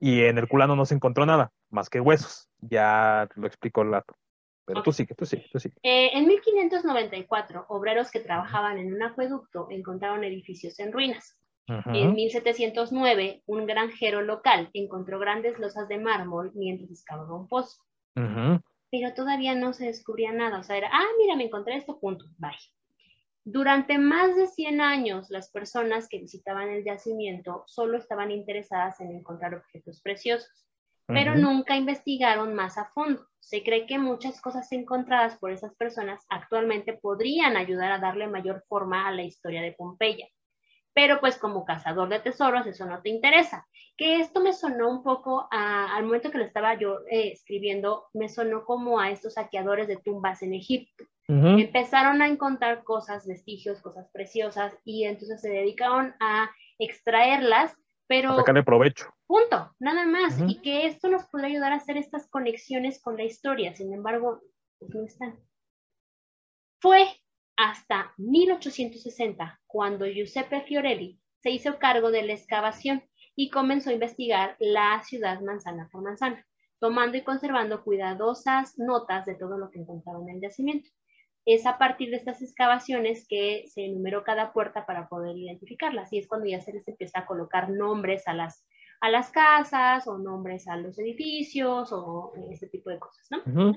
[0.01, 3.93] y en el culano no se encontró nada, más que huesos, ya lo explicó el
[3.93, 4.15] dato.
[4.67, 5.71] Pero tú sí, tú sí, tú sí.
[5.83, 11.39] Eh, en 1594, obreros que trabajaban en un acueducto encontraron edificios en ruinas.
[11.67, 17.83] En 1709, un granjero local encontró grandes losas de mármol mientras excavaba un pozo.
[18.15, 20.59] Pero todavía no se descubría nada.
[20.59, 22.53] O sea, era, ah, mira, me encontré esto, punto, bye.
[23.45, 29.13] Durante más de 100 años, las personas que visitaban el yacimiento solo estaban interesadas en
[29.13, 30.65] encontrar objetos preciosos
[31.07, 33.27] pero nunca investigaron más a fondo.
[33.39, 38.65] Se cree que muchas cosas encontradas por esas personas actualmente podrían ayudar a darle mayor
[38.69, 40.27] forma a la historia de Pompeya.
[40.95, 43.67] Pero pues como cazador de tesoros eso no te interesa.
[43.97, 48.29] Que esto me sonó un poco al momento que lo estaba yo eh, escribiendo, me
[48.29, 51.05] sonó como a estos saqueadores de tumbas en Egipto.
[51.27, 57.75] Empezaron a encontrar cosas, vestigios, cosas preciosas y entonces se dedicaron a extraerlas
[58.07, 58.37] pero...
[58.37, 59.07] sacarle provecho.
[59.27, 60.39] Punto, nada más.
[60.47, 63.75] Y que esto nos podría ayudar a hacer estas conexiones con la historia.
[63.75, 64.43] Sin embargo,
[64.79, 65.39] pues no están.
[66.81, 67.07] Fue
[67.57, 73.03] hasta 1860 cuando Giuseppe Fiorelli se hizo cargo de la excavación
[73.35, 76.47] y comenzó a investigar la ciudad manzana por manzana,
[76.81, 80.91] tomando y conservando cuidadosas notas de todo lo que encontraba en el yacimiento
[81.47, 86.13] es a partir de estas excavaciones que se enumeró cada puerta para poder identificarlas.
[86.13, 88.67] Y es cuando ya se les empieza a colocar nombres a las,
[89.01, 93.75] a las casas o nombres a los edificios o ese tipo de cosas, ¿no?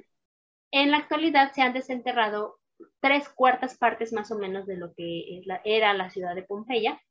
[0.72, 2.60] En la actualidad se han desenterrado
[3.02, 7.02] tres cuartas partes más o menos de lo que era la ciudad de Pompeya.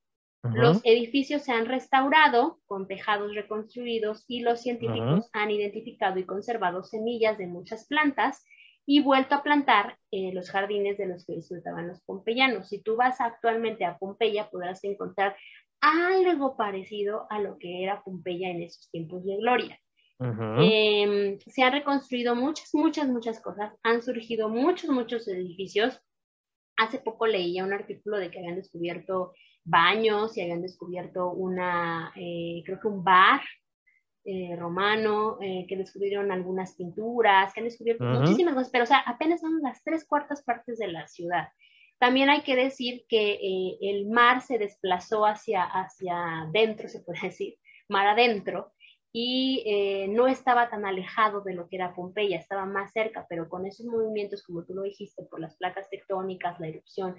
[0.43, 6.85] Los edificios se han restaurado con tejados reconstruidos y los científicos han identificado y conservado
[6.85, 8.45] semillas de muchas plantas
[8.87, 12.69] y vuelto a plantar eh, los jardines de los que disfrutaban los pompeyanos.
[12.69, 15.37] Si tú vas actualmente a Pompeya, podrás encontrar
[15.81, 19.81] algo parecido a lo que era Pompeya en esos tiempos de gloria.
[20.19, 26.01] Em, se han reconstruido muchas, muchas, muchas cosas, han surgido muchos, muchos edificios.
[26.79, 32.63] Hace poco leía un artículo de que habían descubierto baños y habían descubierto una, eh,
[32.65, 33.43] creo que un bar
[34.29, 38.99] eh, romano, eh, que descubrieron algunas pinturas, que han descubierto muchísimas cosas, pero o sea,
[38.99, 41.47] apenas son las tres cuartas partes de la ciudad.
[42.01, 47.21] También hay que decir que eh, el mar se desplazó hacia, hacia adentro, se puede
[47.23, 47.55] decir,
[47.89, 48.73] mar adentro,
[49.13, 53.65] y no estaba tan alejado de lo que era Pompeya, estaba más cerca, pero con
[53.65, 57.17] esos movimientos, como tú lo dijiste, por las placas tectónicas, la erupción,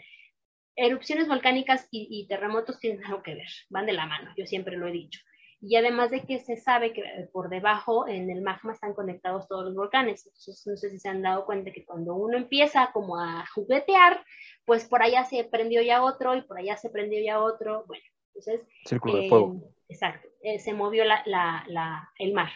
[0.75, 4.87] erupciones volcánicas y terremotos tienen algo que ver, van de la mano, yo siempre lo
[4.87, 5.21] he dicho
[5.59, 9.47] y además de que se sabe que eh, por debajo en el magma están conectados
[9.47, 10.25] todos los volcanes.
[10.25, 14.23] Entonces, no sé si se han dado cuenta que cuando uno empieza como a juguetear,
[14.65, 17.85] pues por allá se prendió ya otro y por allá se prendió ya otro.
[17.87, 18.67] Bueno, entonces...
[18.85, 19.55] Círculo de fuego.
[19.55, 22.49] Eh, exacto, eh, se movió la, la, el mar.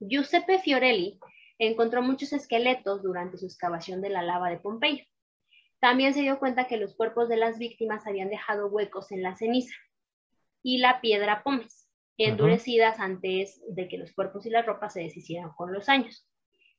[0.00, 1.18] Giuseppe Fiorelli
[1.58, 5.04] encontró muchos esqueletos durante su excavación de la lava de Pompeya.
[5.80, 9.36] También se dio cuenta que los cuerpos de las víctimas habían dejado huecos en la
[9.36, 9.74] ceniza
[10.62, 15.52] y la piedra pómez, endurecidas antes de que los cuerpos y las ropas se deshicieran
[15.56, 16.26] con los años.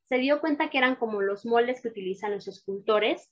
[0.05, 3.31] Se dio cuenta que eran como los moldes que utilizan los escultores,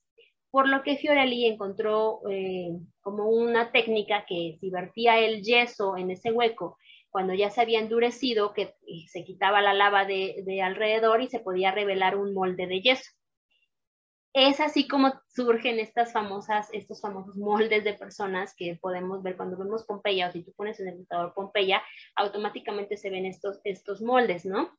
[0.51, 2.69] por lo que Fiorelli encontró eh,
[3.01, 6.77] como una técnica que si vertía el yeso en ese hueco,
[7.09, 8.75] cuando ya se había endurecido, que
[9.07, 13.11] se quitaba la lava de, de alrededor y se podía revelar un molde de yeso
[14.37, 19.57] es así como surgen estas famosas, estos famosos moldes de personas que podemos ver cuando
[19.57, 21.81] vemos Pompeya o si tú pones en el computador Pompeya,
[22.15, 24.77] automáticamente se ven estos, estos moldes, ¿no?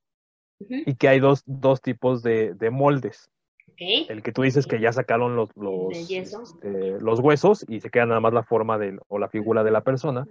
[0.60, 3.30] Y que hay dos, dos tipos de, de moldes.
[3.78, 8.06] El que tú dices que ya sacaron los, los, este, los, huesos y se queda
[8.06, 10.26] nada más la forma del, o la figura de la persona.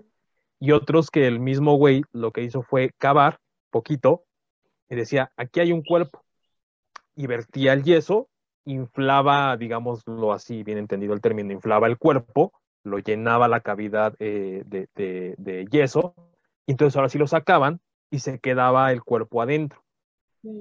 [0.60, 4.26] Y otros que el mismo güey lo que hizo fue cavar poquito
[4.90, 6.26] y decía, aquí hay un cuerpo.
[7.16, 8.30] Y vertía el yeso
[8.68, 12.52] inflaba, digámoslo así, bien entendido el término, inflaba el cuerpo,
[12.84, 16.14] lo llenaba la cavidad eh, de, yeso,
[16.66, 17.80] y entonces ahora sí lo sacaban
[18.12, 19.84] y se quedaba el cuerpo adentro.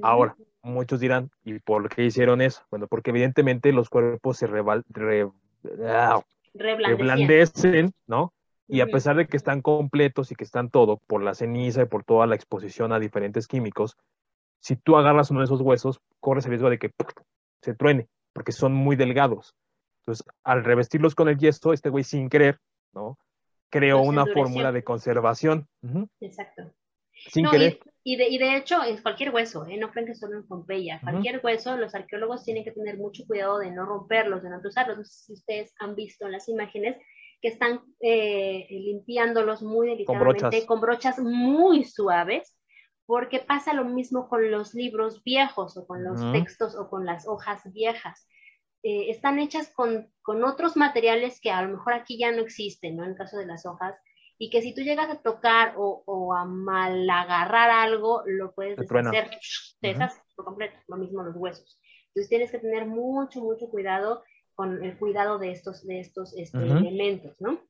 [0.03, 2.63] Ahora, muchos dirán, ¿y por qué hicieron eso?
[2.71, 6.21] Bueno, porque evidentemente los cuerpos se ah,
[6.55, 8.33] reblandecen, ¿no?
[8.69, 11.87] Y a pesar de que están completos y que están todo por la ceniza y
[11.87, 13.97] por toda la exposición a diferentes químicos,
[14.61, 16.91] si tú agarras uno de esos huesos, corres el riesgo de que
[17.63, 19.55] se truene, porque son muy delgados.
[20.01, 22.59] Entonces, al revestirlos con el yeso, este güey sin querer,
[22.93, 23.19] ¿no?
[23.71, 25.67] Creó una fórmula de conservación.
[26.21, 26.73] Exacto.
[27.13, 27.81] Sin querer.
[28.05, 29.77] Y, de, y, de, hecho, es cualquier hueso, ¿eh?
[29.77, 31.01] no creen que solo en Pompeya.
[31.01, 34.99] Cualquier hueso, los arqueólogos tienen que tener mucho cuidado de no romperlos, de no usarlos.
[34.99, 36.97] No sé si ustedes han visto en las imágenes
[37.41, 42.56] que están eh, limpiándolos muy delicadamente con brochas muy suaves
[43.07, 47.27] porque pasa lo mismo con los libros viejos o con los textos o con las
[47.27, 48.29] hojas viejas.
[48.83, 53.05] Eh, están hechas con, otros materiales que a lo mejor aquí ya no existen, ¿no?
[53.05, 53.95] En el caso de las hojas,
[54.39, 59.31] y que si tú llegas a tocar o, a mal agarrar algo, lo puedes deshacer,
[59.81, 59.95] te
[60.35, 61.81] por completo, lo mismo los huesos.
[62.09, 66.59] Entonces tienes que tener mucho, mucho cuidado con el cuidado de estos, de estos este,
[66.59, 67.61] elementos, ¿no?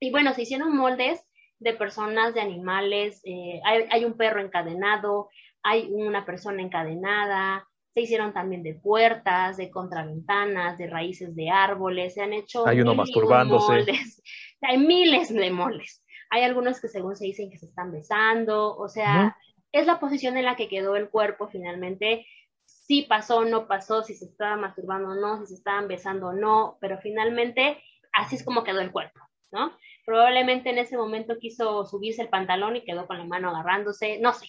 [0.00, 1.24] Y bueno, se hicieron moldes
[1.64, 5.30] de personas, de animales, eh, hay, un perro encadenado,
[5.62, 12.14] hay una persona encadenada, se hicieron también de puertas, de contraventanas, de raíces de árboles,
[12.14, 12.66] se han hecho...
[12.66, 13.86] Hay uno masturbándose.
[14.60, 16.04] hay miles de moles.
[16.28, 19.36] Hay algunos que según se dicen que se están besando, o sea,
[19.72, 22.26] es la posición en la que quedó el cuerpo finalmente.
[22.66, 26.28] Si pasó o no pasó, si se estaba masturbando o no, si se estaban besando
[26.28, 29.72] o no, pero finalmente así es como quedó el cuerpo, ¿no?
[30.04, 34.32] Probablemente en ese momento quiso subirse el pantalón y quedó con la mano agarrándose, no
[34.32, 34.48] sé,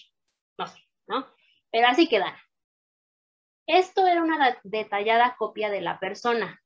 [0.58, 1.26] no sé, ¿no?
[1.70, 2.38] Pero así quedaron.
[3.66, 6.62] Esto era una detallada copia de la persona.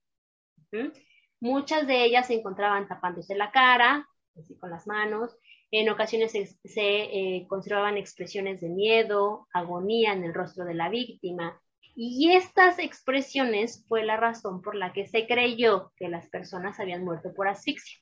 [1.40, 5.36] Muchas de ellas se encontraban tapándose la cara, así con las manos.
[5.70, 11.60] En ocasiones se, eh, conservaban expresiones de miedo, agonía en el rostro de la víctima.
[11.94, 17.04] Y estas expresiones fue la razón por la que se creyó que las personas habían
[17.04, 17.98] muerto por asfixia.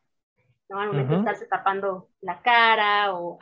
[0.69, 0.81] ¿No?
[0.81, 3.39] Al momento de estarse tapando la cara o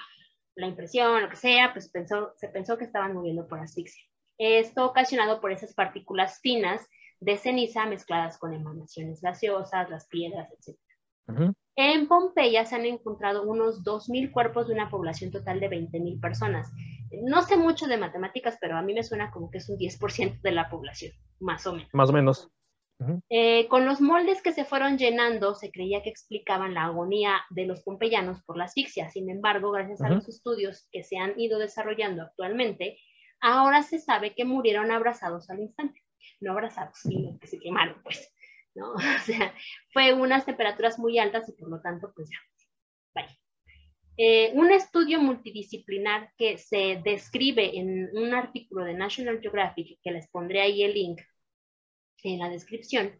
[0.54, 4.02] la impresión, lo que sea, pues pensó, se pensó que estaban muriendo por asfixia.
[4.38, 6.86] Esto ocasionado por esas partículas finas
[7.20, 10.76] de ceniza mezcladas con emanaciones gaseosas, las piedras, etc.
[11.76, 16.72] En Pompeya se han encontrado unos 2.000 cuerpos de una población total de 20.000 personas.
[17.24, 20.40] No sé mucho de matemáticas, pero a mí me suena como que es un 10%
[20.40, 21.88] de la población, más o menos.
[21.92, 22.50] Más o menos.
[23.28, 27.66] Eh, con los moldes que se fueron llenando, se creía que explicaban la agonía de
[27.66, 29.10] los pompeyanos por la asfixia.
[29.10, 32.98] Sin embargo, gracias a los estudios que se han ido desarrollando actualmente,
[33.40, 36.02] ahora se sabe que murieron abrazados al instante.
[36.40, 38.32] No abrazados, sino que se quemaron, pues.
[38.76, 38.94] ¿no?
[38.94, 39.54] O sea,
[39.92, 42.38] fue unas temperaturas muy altas y por lo tanto, pues ya,
[43.14, 43.36] vaya.
[44.18, 50.28] Eh, un estudio multidisciplinar que se describe en un artículo de National Geographic, que les
[50.28, 51.20] pondré ahí el link,
[52.22, 53.12] en la descripción,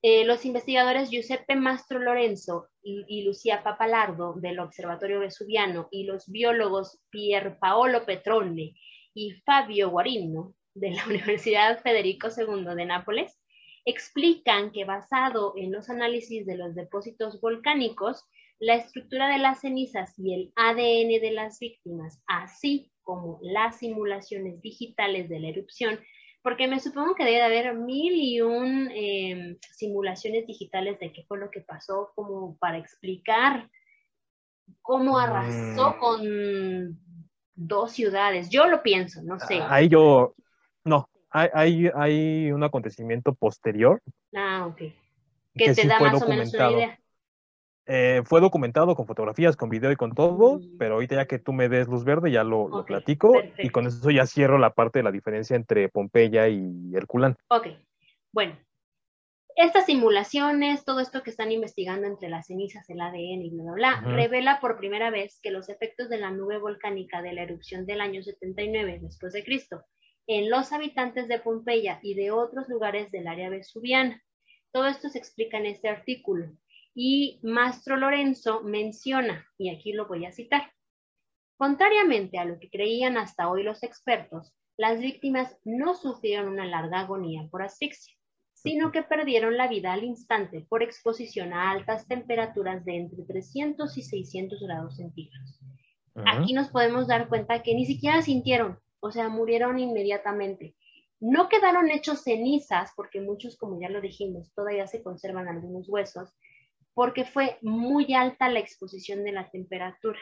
[0.00, 7.00] eh, los investigadores Giuseppe Mastro Lorenzo y, Lucía Papalardo del Observatorio Vesuviano y los biólogos
[7.10, 8.76] Pier Paolo Petrone
[9.12, 13.40] y Fabio Guarino de la Universidad Federico II de Nápoles
[13.84, 18.24] explican que basado en los análisis de los depósitos volcánicos,
[18.60, 24.60] la estructura de las cenizas y el ADN de las víctimas, así como las simulaciones
[24.60, 25.98] digitales de la erupción,
[26.42, 31.24] porque me supongo que debe de haber mil y un em, simulaciones digitales de qué
[31.24, 33.68] fue lo que pasó, como para explicar
[34.82, 35.98] cómo arrasó mm.
[35.98, 36.98] con
[37.54, 38.48] dos ciudades.
[38.50, 39.60] Yo lo pienso, no sé.
[39.68, 40.34] Ahí yo,
[40.84, 44.00] no, hay, hay, un acontecimiento posterior.
[44.34, 44.78] Ah, ok.
[45.54, 47.00] Que, te da más o menos una idea.
[47.90, 51.54] Eh, fue documentado con fotografías, con video y con todo, pero ahorita ya que tú
[51.54, 55.04] me des luz verde ya lo, platico y con eso ya cierro la parte de
[55.04, 57.36] la diferencia entre Pompeya y Herculán.
[57.48, 57.68] Ok,
[58.32, 58.58] bueno.
[59.56, 64.00] Estas simulaciones, todo esto que están investigando entre las cenizas, el ADN y bla, bla,
[64.02, 67.84] bla, revela por primera vez que los efectos de la nube volcánica de la erupción
[67.84, 69.84] del año 79 después de Cristo
[70.28, 74.22] en los habitantes de Pompeya y de otros lugares del área vesuviana.
[74.70, 76.52] Todo esto se explica en este artículo.
[77.00, 80.72] Y Mastro Lorenzo menciona, y aquí lo voy a citar,
[81.56, 86.98] contrariamente a lo que creían hasta hoy los expertos, las víctimas no sufrieron una larga
[86.98, 88.16] agonía por asfixia,
[88.52, 93.96] sino que perdieron la vida al instante por exposición a altas temperaturas de entre 300
[93.96, 95.60] y 600 grados centígrados.
[96.26, 100.74] Aquí nos podemos dar cuenta que ni siquiera sintieron, o sea, murieron inmediatamente.
[101.20, 106.34] No quedaron hechos cenizas, porque muchos, como ya lo dijimos, todavía se conservan algunos huesos,
[106.98, 110.18] porque fue muy alta la exposición de la temperatura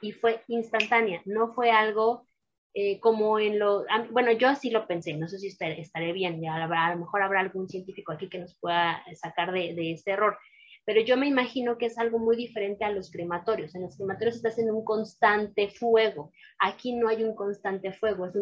[0.00, 2.26] y fue instantánea, no fue algo
[2.74, 6.56] eh, como en lo, bueno, yo así lo pensé, no sé si estaré, bien, ya
[6.56, 10.36] a lo mejor habrá algún científico aquí que nos pueda sacar de, de este error,
[10.84, 13.76] pero yo me imagino que es algo muy diferente a los crematorios.
[13.76, 16.32] En los crematorios estás en un constante fuego.
[16.58, 18.34] Aquí no hay un constante fuego, es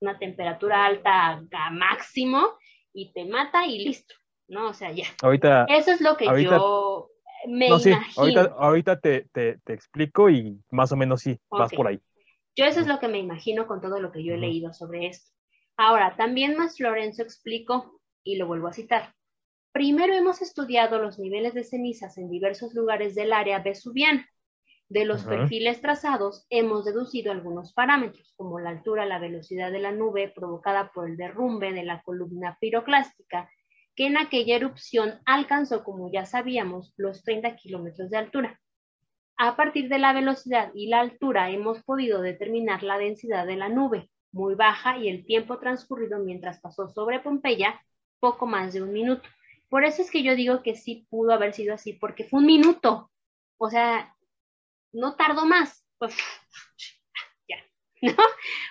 [0.00, 2.58] una temperatura alta a máximo
[2.92, 4.14] y te mata y listo,
[4.48, 4.68] ¿no?
[4.68, 5.06] O sea, ya.
[5.22, 7.10] Ahorita, Eso es lo que yo
[7.46, 8.00] me no, imagino.
[8.16, 12.00] ahorita, ahorita te, te, explico y más o menos sí, vas por ahí.
[12.56, 15.06] Yo eso es lo que me imagino con todo lo que yo he leído sobre
[15.08, 15.30] esto.
[15.76, 19.12] Ahora, también más Lorenzo explicó, y lo vuelvo a citar,
[19.74, 24.24] Primero hemos estudiado los niveles de cenizas en diversos lugares del área vesuviana.
[24.88, 29.90] De los perfiles trazados hemos deducido algunos parámetros, como la altura, la velocidad de la
[29.90, 33.50] nube provocada por el derrumbe de la columna piroclástica,
[33.96, 38.60] que en aquella erupción alcanzó, como ya sabíamos, los 30 kilómetros de altura.
[39.36, 43.68] A partir de la velocidad y la altura hemos podido determinar la densidad de la
[43.68, 47.80] nube, muy baja, y el tiempo transcurrido mientras pasó sobre Pompeya,
[48.20, 49.28] poco más de un minuto.
[49.68, 52.46] Por eso es que yo digo que sí pudo haber sido así, porque fue un
[52.46, 53.10] minuto.
[53.58, 54.14] O sea,
[54.92, 55.84] no tardó más.
[55.98, 56.16] Pues,
[57.48, 57.56] ya,
[58.02, 58.14] ¿no?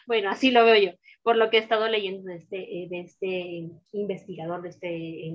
[0.08, 3.70] Bueno, así lo veo yo, por lo que he estado leyendo de este, eh, este
[3.94, 5.28] investigador, de este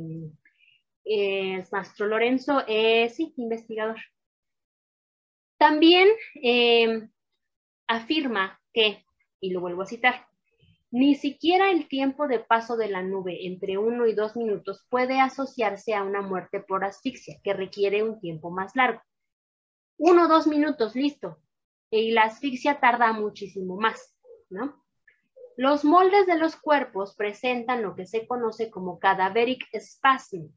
[1.05, 1.65] eh,
[1.99, 3.97] Lorenzo, eh, sí, investigador.
[5.59, 6.09] También
[7.89, 9.05] afirma que,
[9.41, 10.27] y lo vuelvo a citar,
[10.91, 15.21] ni siquiera el tiempo de paso de la nube entre uno y dos minutos puede
[15.21, 19.03] asociarse a una muerte por asfixia, que requiere un tiempo más largo.
[19.99, 21.39] Uno o dos minutos, listo.
[21.91, 24.15] Y la asfixia tarda muchísimo más,
[24.49, 24.85] ¿no?
[25.59, 30.53] Los moldes de los cuerpos presentan lo que se conoce como cadaveric spasm,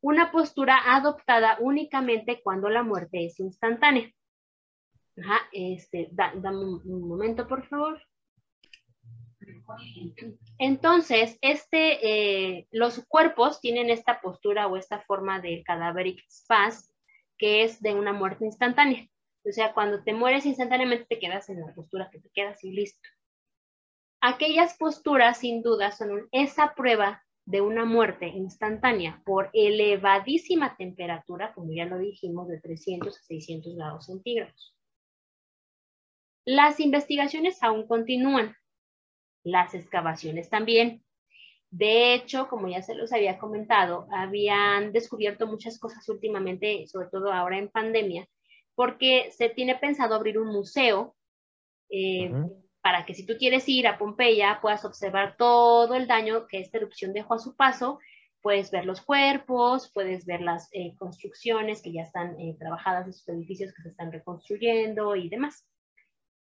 [0.00, 4.08] una postura adoptada únicamente cuando la muerte es instantánea.
[5.20, 8.00] Ajá, este, dame un momento, por favor.
[10.56, 16.94] Entonces, este, eh, los cuerpos tienen esta postura o esta forma de cadaveric spas,
[17.38, 19.08] que es de una muerte instantánea.
[19.44, 22.70] O sea, cuando te mueres instantáneamente te quedas en la postura que te quedas y
[22.70, 23.08] listo.
[24.24, 31.72] Aquellas posturas, sin duda, son esa prueba de una muerte instantánea por elevadísima temperatura, como
[31.72, 34.76] ya lo dijimos, de 300 a 600 grados centígrados.
[36.44, 38.54] Las investigaciones aún continúan
[39.42, 41.02] las excavaciones también.
[41.70, 47.32] De hecho, como ya se los había comentado, habían descubierto muchas cosas últimamente, sobre todo
[47.32, 48.28] ahora en pandemia,
[48.76, 51.16] porque se tiene pensado abrir un museo
[51.90, 52.30] eh,
[52.82, 56.78] para que si tú quieres ir a Pompeya puedas observar todo el daño que esta
[56.78, 58.00] erupción dejó a su paso,
[58.42, 63.28] puedes ver los cuerpos, puedes ver las eh, construcciones que ya están eh, trabajadas, esos
[63.28, 65.64] edificios que se están reconstruyendo y demás.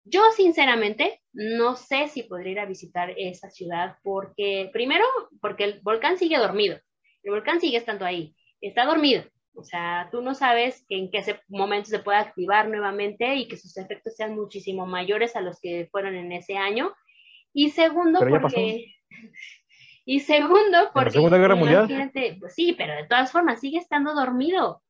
[0.04, 5.04] Yo sinceramente no sé si podría ir a visitar esa ciudad porque, primero,
[5.40, 6.78] porque el volcán sigue dormido.
[7.22, 8.36] El volcán sigue estando ahí.
[8.60, 9.24] Está dormido.
[9.56, 13.56] O sea, tú no sabes que en qué momento se puede activar nuevamente y que
[13.56, 16.92] sus efectos sean muchísimo mayores a los que fueron en ese año.
[17.52, 18.86] Y segundo, porque...
[20.08, 21.00] Y segundo, porque...
[21.00, 22.12] ¿En la Segunda Guerra Mundial?
[22.38, 24.80] Pues sí, pero de todas formas sigue estando dormido.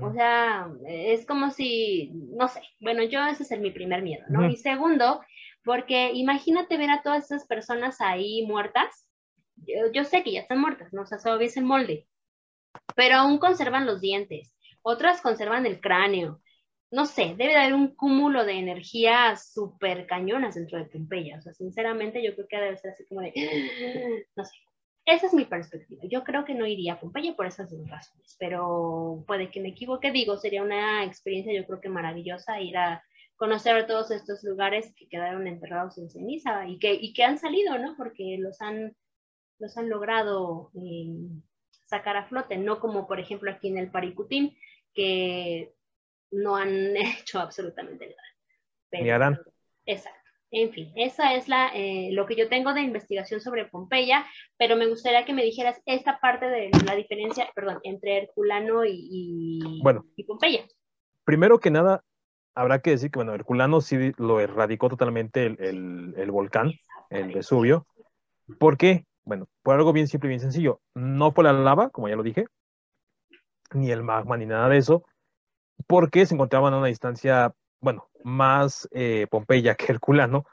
[0.00, 4.48] O sea, es como si, no sé, bueno, yo ese es mi primer miedo, ¿no?
[4.48, 5.20] Y segundo,
[5.64, 9.06] porque imagínate ver a todas esas personas ahí muertas.
[9.92, 11.02] Yo, sé que ya están muertas, ¿no?
[11.02, 12.06] O sea, solo ves el molde,
[12.94, 16.40] pero aún conservan los dientes, otras conservan el cráneo.
[16.90, 21.38] No sé, debe de haber un cúmulo de energías súper cañonas dentro de Pompeya.
[21.38, 23.32] O sea, sinceramente, yo creo que debe ser así como de,
[24.36, 24.54] no sé,
[25.06, 26.02] esa es mi perspectiva.
[26.08, 29.68] Yo creo que no iría a Pompeya por esas dos razones, pero puede que me
[29.68, 30.10] equivoque.
[30.10, 33.04] Digo, sería una experiencia yo creo que maravillosa ir a
[33.36, 37.78] conocer todos estos lugares que quedaron enterrados en ceniza y que, y que han salido,
[37.78, 37.96] ¿no?
[37.96, 38.96] Porque los han,
[39.58, 41.14] los han logrado eh,
[41.86, 44.56] sacar a flote, no como por ejemplo aquí en el Paricutín,
[44.94, 45.72] que
[46.30, 49.02] no han hecho absolutamente nada.
[49.02, 49.40] Ni harán.
[49.84, 50.20] Exacto.
[50.52, 54.24] En fin, esa es la, eh, lo que yo tengo de investigación sobre Pompeya,
[54.56, 59.60] pero me gustaría que me dijeras esta parte de la diferencia, perdón, entre Herculano y,
[59.82, 60.64] bueno, y Pompeya.
[61.24, 62.04] Primero que nada,
[62.54, 66.72] habrá que decir que, bueno, Herculano sí lo erradicó totalmente el, el, volcán,
[67.10, 67.86] el Vesubio.
[68.58, 69.04] ¿Por qué?
[69.26, 70.80] Bueno, por algo bien simple y bien sencillo.
[70.94, 72.46] No fue la lava, como ya lo dije,
[73.74, 75.04] ni el magma, ni nada de eso,
[75.88, 80.44] porque se encontraban a una distancia bueno, más eh, Pompeya que Herculano.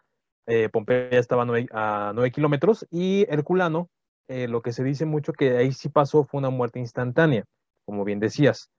[0.47, 3.89] Eh, Pompeya estaba a 9 kilómetros y Herculano,
[4.27, 7.45] eh, lo que se dice mucho que ahí sí pasó fue una muerte instantánea,
[7.85, 8.71] como bien decías,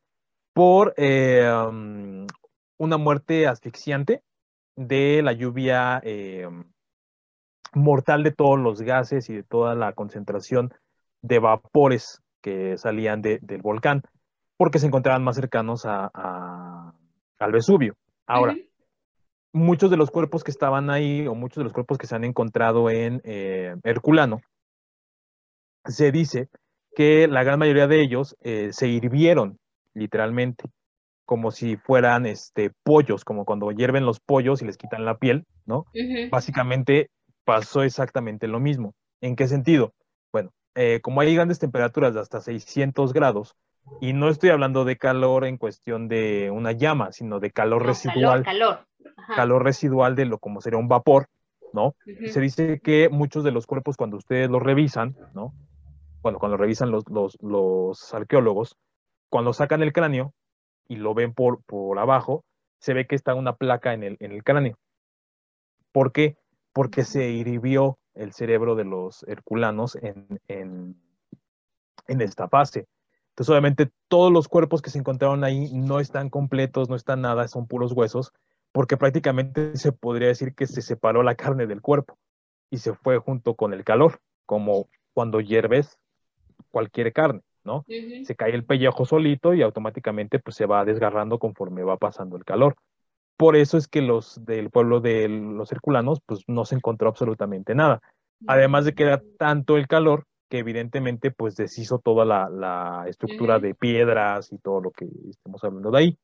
[0.52, 2.26] por um,
[2.78, 4.22] una muerte asfixiante
[4.76, 6.48] de la lluvia eh,
[7.74, 10.72] mortal de todos los gases y de toda la concentración
[11.22, 14.02] de vapores que salían del volcán,
[14.56, 16.92] porque se encontraban más cercanos a,
[17.38, 17.94] al Vesubio.
[18.26, 18.54] Ahora,
[19.52, 22.24] muchos de los cuerpos que estaban ahí, o muchos de los cuerpos que se han
[22.24, 24.40] encontrado en eh, Herculano,
[25.86, 26.48] se dice
[26.94, 29.58] que la gran mayoría de ellos eh, se hirvieron,
[29.94, 30.64] literalmente,
[31.24, 35.46] como si fueran este, pollos, como cuando hierven los pollos y les quitan la piel,
[35.66, 35.86] ¿no?
[36.30, 37.08] Básicamente
[37.44, 38.94] pasó exactamente lo mismo.
[39.20, 39.94] ¿En qué sentido?
[40.32, 43.56] Bueno, eh, como hay grandes temperaturas de hasta 600 grados,
[44.00, 48.42] y no estoy hablando de calor en cuestión de una llama, sino de calor residual.
[48.42, 48.86] Calor,
[49.36, 49.62] calor.
[49.62, 51.28] residual de lo como sería un vapor,
[51.72, 51.94] ¿no?
[52.30, 55.52] Se dice que muchos de los cuerpos cuando ustedes los revisan, ¿no?
[56.22, 58.76] Bueno, cuando revisan los, los, los arqueólogos,
[59.28, 60.32] cuando sacan el cráneo
[60.88, 62.44] y lo ven por, por abajo,
[62.78, 64.78] se ve que está una placa en el, en el cráneo.
[65.92, 66.36] ¿Por qué?
[66.74, 70.96] Porque se hirvió el cerebro de los herculanos en, en,
[72.06, 72.86] en esta fase.
[73.30, 77.48] Entonces, obviamente, todos los cuerpos que se encontraron ahí no están completos, no están nada,
[77.48, 78.32] son puros huesos,
[78.70, 82.18] porque prácticamente se podría decir que se separó la carne del cuerpo
[82.70, 85.98] y se fue junto con el calor, como cuando hierves
[86.70, 87.84] cualquier carne, ¿no?
[88.24, 92.44] Se cae el pellejo solito y automáticamente pues se va desgarrando conforme va pasando el
[92.44, 92.76] calor.
[93.36, 97.74] Por eso es que los del pueblo de los herculanos pues no se encontró absolutamente
[97.74, 98.00] nada.
[98.46, 103.74] Además de que era tanto el calor que evidentemente pues deshizo toda la, estructura de
[103.74, 106.18] piedras y todo lo que estamos hablando de ahí.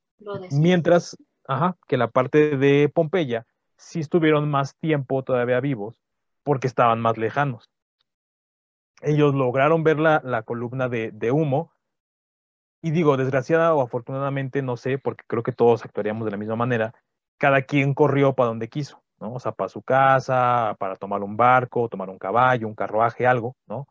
[0.52, 3.46] Mientras, ajá, que la parte de Pompeya
[3.76, 5.96] sí estuvieron más tiempo todavía vivos
[6.42, 7.70] porque estaban más lejanos.
[9.02, 11.72] Ellos lograron ver la, columna de, de, humo
[12.82, 16.56] y digo, desgraciada o afortunadamente, no sé, porque creo que todos actuaríamos de la misma
[16.56, 16.94] manera,
[17.38, 19.34] cada quien corrió para donde quiso, ¿no?
[19.34, 23.56] O sea, para su casa, para tomar un barco, tomar un caballo, un carruaje, algo,
[23.66, 23.86] ¿no?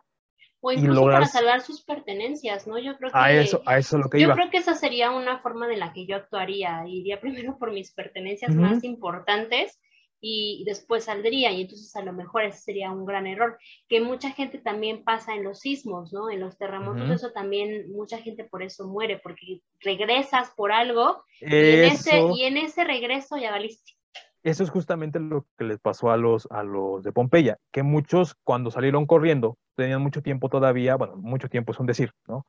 [0.62, 2.78] O incluso para salvar sus pertenencias, ¿no?
[2.78, 3.18] Yo creo que.
[3.18, 5.94] A eso, a eso lo que Yo creo que esa sería una forma de la
[5.94, 6.86] que yo actuaría.
[6.86, 9.80] Iría primero por mis pertenencias más importantes
[10.22, 11.52] y después saldría.
[11.52, 13.58] Y entonces a lo mejor ese sería un gran error.
[13.88, 16.30] Que mucha gente también pasa en los sismos, ¿no?
[16.30, 21.46] En los terremotos, eso también, mucha gente por eso muere, porque regresas por algo y
[21.46, 23.94] en, ese, y en ese regreso ya valiste.
[24.42, 28.36] Eso es justamente lo que les pasó a los, a los de Pompeya, que muchos
[28.44, 32.46] cuando salieron corriendo tenían mucho tiempo todavía, bueno, mucho tiempo es un decir, ¿no?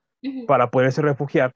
[0.46, 1.52] Para poderse refugiar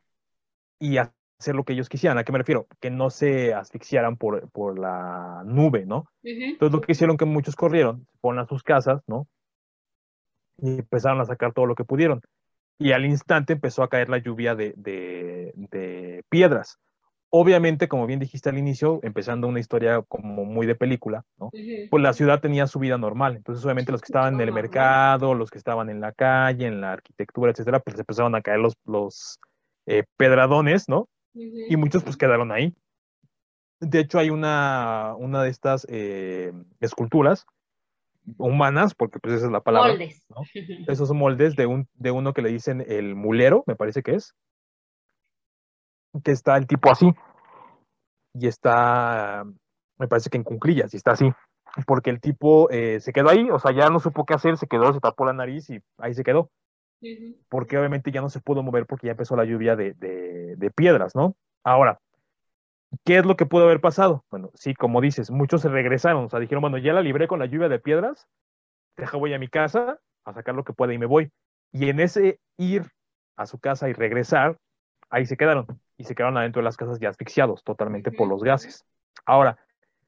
[0.81, 0.97] y
[1.39, 2.19] hacer lo que ellos quisieran.
[2.19, 2.67] ¿A qué me refiero?
[2.81, 6.09] Que no se asfixiaran por, por la nube, ¿no?
[6.23, 9.27] Entonces lo que hicieron que muchos corrieron, se fueron a sus casas, ¿no?
[10.59, 12.21] Y empezaron a sacar todo lo que pudieron.
[12.79, 16.79] Y al instante empezó a caer la lluvia de, de, de piedras
[17.37, 21.51] obviamente, como bien dijiste al inicio, empezando una historia como muy de película, ¿no?
[21.91, 23.35] Pues la ciudad tenía su vida normal.
[23.35, 26.81] Entonces, obviamente, los que estaban en el mercado, los que estaban en la calle, en
[26.81, 29.41] la arquitectura, etcétera, pues empezaron a caer los, los
[29.87, 31.09] eh, pedradones, ¿no?
[31.35, 32.75] Y muchos, pues, quedaron ahí.
[33.81, 37.47] De hecho, hay una, una de estas eh, esculturas
[38.39, 39.91] humanas, porque pues esa es la palabra.
[39.91, 40.25] Moldes.
[40.31, 40.37] ¿no?
[40.87, 44.35] Esos moldes de, un, de uno que le dicen el mulero, me parece que es
[46.23, 47.13] que está el tipo así
[48.35, 49.45] y está,
[49.99, 51.31] me parece que en cunclillas y está así,
[51.87, 54.67] porque el tipo eh, se quedó ahí, o sea, ya no supo qué hacer, se
[54.67, 56.51] quedó, se tapó la nariz y ahí se quedó.
[57.49, 61.15] Porque obviamente ya no se pudo mover porque ya empezó la lluvia de, de, piedras,
[61.15, 61.37] ¿no?
[61.63, 61.99] Ahora,
[63.05, 64.25] ¿qué es lo que pudo haber pasado?
[64.31, 67.39] Bueno, sí, como dices, muchos se regresaron, o sea, dijeron, bueno, ya la libré con
[67.39, 68.27] la lluvia de piedras,
[68.97, 71.31] deja voy a mi casa a sacar lo que pueda y me voy.
[71.73, 72.91] Y en ese ir
[73.37, 74.57] a su casa y regresar,
[75.11, 75.67] ahí se quedaron
[75.97, 78.85] y se quedaron adentro de las casas ya asfixiados totalmente por los gases.
[79.27, 79.59] Ahora,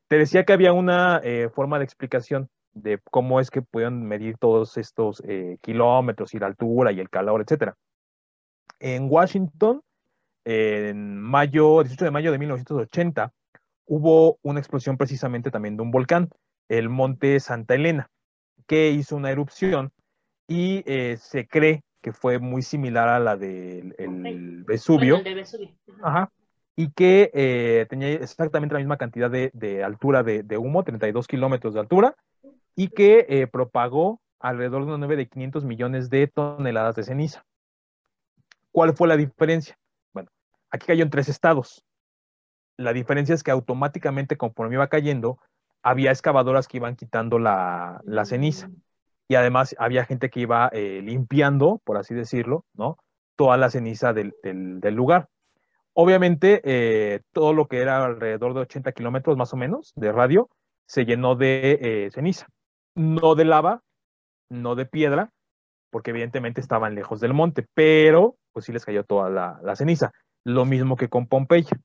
[0.09, 4.37] te decía que había una eh, forma de explicación de cómo es que pudieron medir
[4.39, 7.75] todos estos eh, kilómetros y la altura y el calor, etcétera.
[8.79, 9.81] En Washington,
[10.45, 13.33] en mayo, 18 de mayo de 1980,
[13.87, 16.29] hubo una explosión precisamente también de un volcán,
[16.69, 18.11] el monte Santa Elena,
[18.67, 19.91] que hizo una erupción
[20.47, 25.23] y eh, se cree que fue muy similar a la del Vesubio.
[26.03, 26.31] Ajá.
[26.77, 31.81] Y que eh, tenía exactamente la misma cantidad de, altura de, humo, 32 kilómetros de
[31.81, 32.15] altura,
[32.77, 37.45] y que eh, propagó alrededor de una de 500 millones de toneladas de ceniza.
[38.71, 39.79] ¿Cuál fue la diferencia?
[40.13, 40.29] Bueno,
[40.71, 41.83] aquí cayó en tres estados.
[42.77, 45.39] La diferencia es que automáticamente, conforme iba cayendo,
[45.83, 48.69] había excavadoras que iban quitando la, ceniza
[49.27, 52.99] y además había gente que iba eh, limpiando, por así decirlo, ¿no?
[53.37, 54.35] Toda la ceniza del,
[54.95, 55.29] lugar.
[55.95, 60.51] Obviamente, eh, todo lo que era alrededor de 80 kilómetros más o menos de radio
[60.85, 62.47] se llenó de ceniza,
[62.97, 63.83] no de lava,
[64.51, 65.31] no de piedra,
[65.91, 70.13] porque evidentemente estaban lejos del monte, pero pues sí les cayó toda la, ceniza.
[70.45, 71.79] Lo mismo que con Pompeya.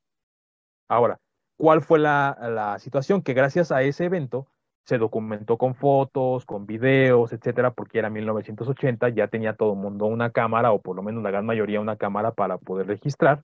[0.88, 1.20] Ahora,
[1.58, 3.22] ¿cuál fue la, situación?
[3.22, 4.48] Que gracias a ese evento
[4.86, 10.06] se documentó con fotos, con videos, etcétera, porque era 1980, ya tenía todo el mundo
[10.06, 13.44] una cámara, o por lo menos la gran mayoría una cámara para poder registrar.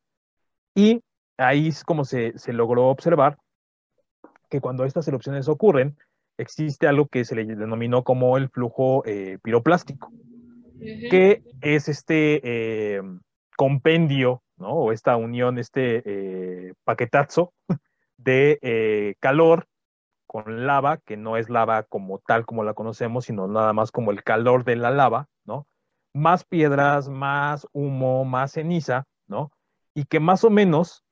[0.73, 1.03] Y
[1.37, 3.37] ahí es como se logró observar
[4.49, 5.97] que cuando estas erupciones ocurren,
[6.37, 10.11] existe algo que se le denominó como el flujo eh, piroplástico,
[10.79, 13.01] que es este eh,
[13.55, 14.69] compendio, ¿no?
[14.69, 17.53] O esta unión, este eh, paquetazo
[18.17, 19.67] de calor
[20.27, 24.11] con lava, que no es lava como tal como la conocemos, sino nada más como
[24.11, 25.67] el calor de la lava, ¿no?
[26.13, 29.51] Más piedras, más humo, más ceniza, ¿no?
[29.93, 31.03] Y que más o menos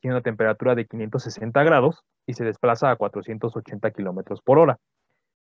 [0.00, 4.78] tiene una temperatura de 560 grados y se desplaza a 480 kilómetros por hora.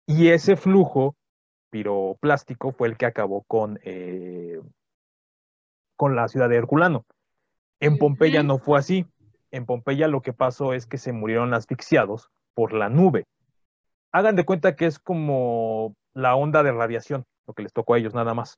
[0.05, 1.15] Y ese flujo
[1.69, 4.61] piroplástico fue el que acabó con, eh,
[5.95, 7.05] con la ciudad de Herculano.
[7.79, 9.05] En Pompeya no fue así.
[9.51, 13.25] En Pompeya lo que pasó es que se murieron asfixiados por la nube.
[14.11, 17.97] Hagan de cuenta que es como la onda de radiación, lo que les tocó a
[17.97, 18.55] ellos nada más.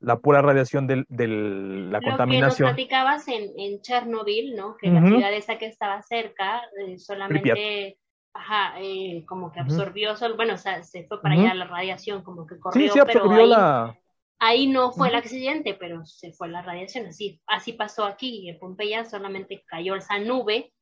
[0.00, 2.68] La pura radiación de la contaminación.
[2.68, 4.76] Lo que nos platicabas en, en Chernobyl, ¿no?
[4.76, 7.98] Que la ciudad esa que estaba cerca, eh, solamente,
[8.32, 12.46] ajá, eh, como que absorbió, bueno, o sea, se fue para allá la radiación, como
[12.46, 13.98] que corrió, sí, sí absorbió pero ahí, la...
[14.38, 18.58] ahí no fue el accidente, pero se fue la radiación, así, así pasó aquí, en
[18.58, 20.72] Pompeya solamente cayó esa nube,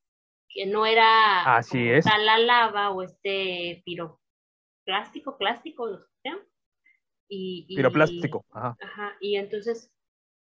[0.48, 2.04] que no era así es.
[2.04, 6.00] la lava o este piroplástico, plástico, lo
[7.34, 8.76] que y, Piroplástico, ajá.
[9.20, 9.90] Y entonces,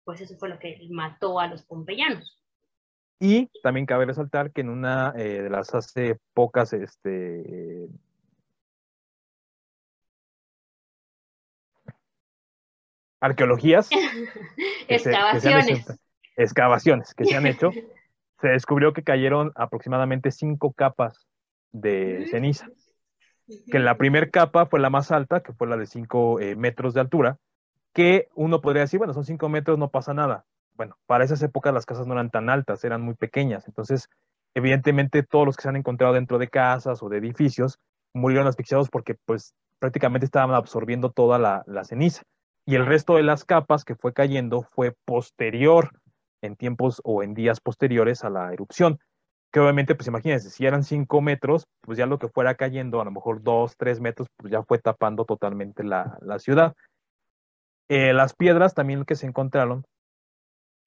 [0.03, 2.37] pues eso fue lo que mató a los pompeyanos.
[3.19, 7.87] Y también cabe resaltar que en una eh, de las hace pocas, este,
[13.19, 13.89] arqueologías,
[14.87, 15.85] excavaciones.
[16.35, 17.71] excavaciones que se han hecho,
[18.41, 21.27] se descubrió que cayeron aproximadamente cinco capas
[21.71, 22.67] de ceniza
[23.69, 26.93] que la primera capa fue la más alta, que fue la de 5 eh, metros
[26.93, 27.37] de altura,
[27.93, 30.45] que uno podría decir, bueno, son 5 metros, no pasa nada.
[30.75, 33.67] Bueno, para esas épocas las casas no eran tan altas, eran muy pequeñas.
[33.67, 34.09] Entonces,
[34.53, 37.79] evidentemente, todos los que se han encontrado dentro de casas o de edificios
[38.13, 42.23] murieron asfixiados porque, pues, prácticamente estaban absorbiendo toda la, la ceniza.
[42.65, 45.91] Y el resto de las capas que fue cayendo fue posterior,
[46.41, 48.99] en tiempos o en días posteriores a la erupción
[49.51, 53.05] que obviamente, pues imagínense, si eran cinco metros, pues ya lo que fuera cayendo, a
[53.05, 56.73] lo mejor dos, tres metros, pues ya fue tapando totalmente la, ciudad.
[57.89, 59.83] Eh, las piedras también que se encontraron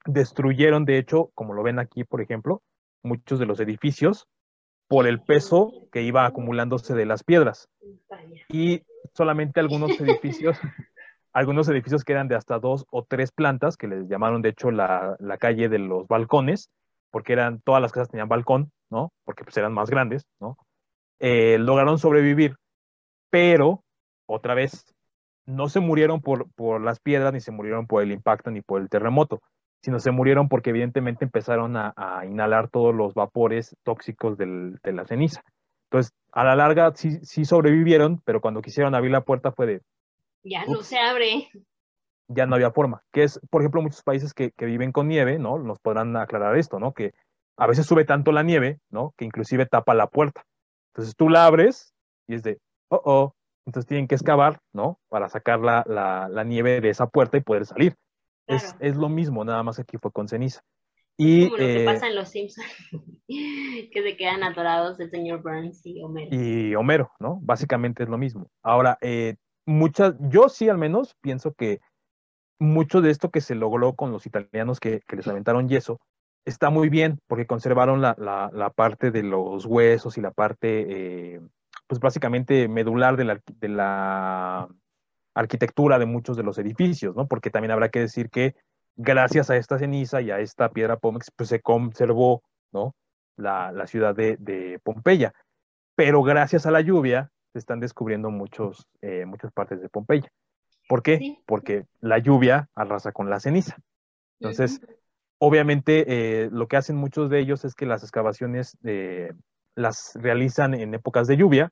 [0.06, 2.62] destruyeron, de hecho, como lo ven aquí, por ejemplo,
[3.02, 4.26] muchos de los edificios
[4.88, 7.68] por el peso que iba acumulándose de las piedras.
[8.48, 10.58] Y solamente algunos edificios,
[11.34, 14.70] algunos edificios que eran de hasta dos o tres plantas, que les llamaron de hecho
[14.70, 16.70] la, la calle de los balcones,
[17.14, 19.12] porque eran, todas las casas tenían balcón, ¿no?
[19.22, 20.56] Porque pues eran más grandes, ¿no?
[21.20, 22.56] Eh, lograron sobrevivir,
[23.30, 23.84] pero,
[24.26, 24.84] otra vez,
[25.46, 28.80] no se murieron por, por las piedras, ni se murieron por el impacto, ni por
[28.80, 29.40] el terremoto,
[29.80, 31.94] sino se murieron porque evidentemente empezaron a,
[32.28, 35.44] inhalar todos los vapores tóxicos del, de la ceniza.
[35.92, 39.82] Entonces, a la larga sí, sí sobrevivieron, pero cuando quisieron abrir la puerta fue de...
[40.42, 41.48] Ya no se abre
[42.28, 43.02] ya no había forma.
[43.12, 45.58] Que es, por ejemplo, muchos países que, viven con nieve, ¿no?
[45.58, 46.92] Nos podrán aclarar esto, ¿no?
[46.92, 47.14] Que
[47.56, 49.14] a veces sube tanto la nieve, ¿no?
[49.16, 50.44] Que inclusive tapa la puerta.
[50.92, 51.94] Entonces tú la abres
[52.26, 52.58] y es de,
[52.88, 53.34] oh, oh.
[53.66, 54.98] Entonces tienen que excavar, ¿no?
[55.08, 57.96] Para sacar la, la, nieve de esa puerta y poder salir.
[58.46, 60.60] Es, es, lo mismo, nada más aquí fue con ceniza.
[61.16, 62.66] Y, Como lo que eh, pasa en Los Simpsons,
[63.28, 66.28] que se quedan atorados el señor Burns y Homero.
[66.32, 67.38] Y Homero, ¿no?
[67.40, 68.50] Básicamente es lo mismo.
[68.62, 71.80] Ahora, eh, muchas, yo sí al menos pienso que
[72.58, 76.00] mucho de esto que se logró con los italianos que, les aventaron yeso
[76.44, 81.40] está muy bien porque conservaron la, la, parte de los huesos y la parte, eh,
[81.86, 84.68] pues básicamente medular de la, la
[85.34, 87.26] arquitectura de muchos de los edificios, ¿no?
[87.26, 88.54] Porque también habrá que decir que
[88.96, 92.42] gracias a esta ceniza y a esta piedra pómex, pues se conservó,
[92.72, 92.94] ¿no?
[93.36, 95.32] La, la ciudad de, de, Pompeya.
[95.96, 100.30] Pero gracias a la lluvia se están descubriendo muchos, eh, muchas partes de Pompeya.
[100.88, 101.38] ¿Por qué?
[101.46, 103.76] Porque la lluvia arrasa con la ceniza.
[104.40, 104.80] Entonces,
[105.38, 109.32] obviamente, eh, lo que hacen muchos de ellos es que las excavaciones eh,
[109.74, 111.70] las realizan en épocas de lluvia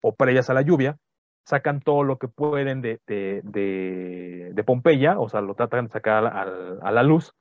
[0.00, 0.96] o previas a la lluvia,
[1.44, 6.42] sacan todo lo que pueden de, de, Pompeya, o sea, lo tratan de sacar a,
[6.82, 7.32] a, la luz,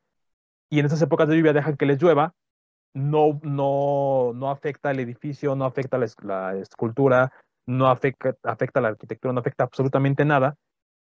[0.70, 2.34] y en esas épocas de lluvia dejan que les llueva
[2.98, 7.32] no, no, no afecta el edificio, no afecta la, escultura,
[7.66, 10.56] no afecta, afecta la arquitectura, no afecta absolutamente nada.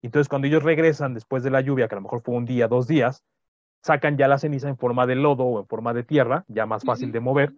[0.07, 2.69] Entonces, cuando ellos regresan después de la lluvia, que a lo mejor fue un día,
[2.69, 3.25] dos días,
[3.83, 6.85] sacan ya la ceniza en forma de lodo o en forma de tierra, ya más
[6.85, 7.55] fácil de mover,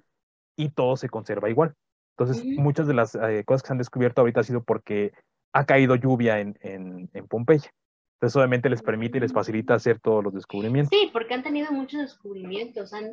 [0.57, 1.75] y todo se conserva igual.
[2.17, 5.13] Entonces, muchas de las eh, cosas que se han descubierto ahorita ha sido porque
[5.53, 7.71] ha caído lluvia en, en, en Pompeya.
[8.15, 10.97] Entonces, obviamente les permite y les facilita hacer todos los descubrimientos.
[10.97, 13.13] Sí, porque han tenido muchos descubrimientos, han,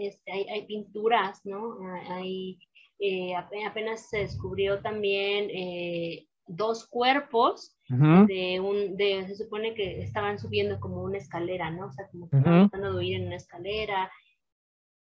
[0.00, 1.78] este, hay, pinturas, ¿no?
[2.10, 2.58] Hay,
[2.98, 6.26] eh, apenas se descubrió también eh,
[6.56, 11.86] dos cuerpos de un, de, se supone que estaban subiendo como una escalera, ¿no?
[11.86, 14.10] O sea, como que estaban tratando de huir en una escalera.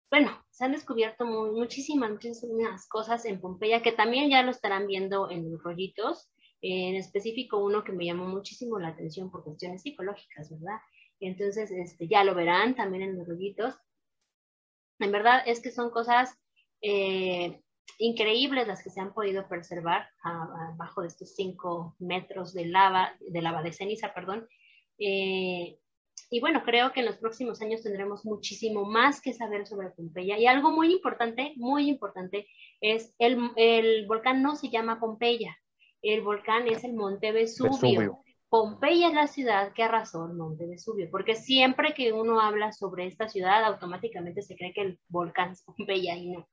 [0.10, 5.30] Bueno, se han descubierto muchísimas, muchísimas cosas en Pompeya que también ya lo estarán viendo
[5.30, 6.30] en los rollitos
[6.64, 10.80] en específico uno que me llamó muchísimo la atención por cuestiones psicológicas, ¿verdad?
[11.20, 13.76] Entonces, este, ya lo verán también en los rollitos.
[15.00, 16.38] En verdad es que son cosas
[16.82, 17.62] eh,
[18.00, 23.42] increíbles las que se han podido preservar abajo de estos cinco metros de lava, de
[23.42, 24.48] lava de ceniza, perdón.
[24.98, 25.78] Eh,
[26.30, 30.38] y bueno, creo que en los próximos años tendremos muchísimo más que saber sobre Pompeya.
[30.38, 32.48] Y algo muy importante, muy importante,
[32.82, 35.56] es el, el volcán no se llama Pompeya,
[36.02, 38.20] el volcán es el Monte Vesubio.
[38.50, 43.08] Pompeya es la ciudad que arrasó el Monte Vesubio, porque siempre que uno habla sobre
[43.08, 46.48] esta ciudad, automáticamente se cree que el volcán es Pompeya y no,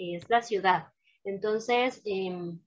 [0.00, 0.88] es la ciudad.
[1.24, 2.58] Entonces, em,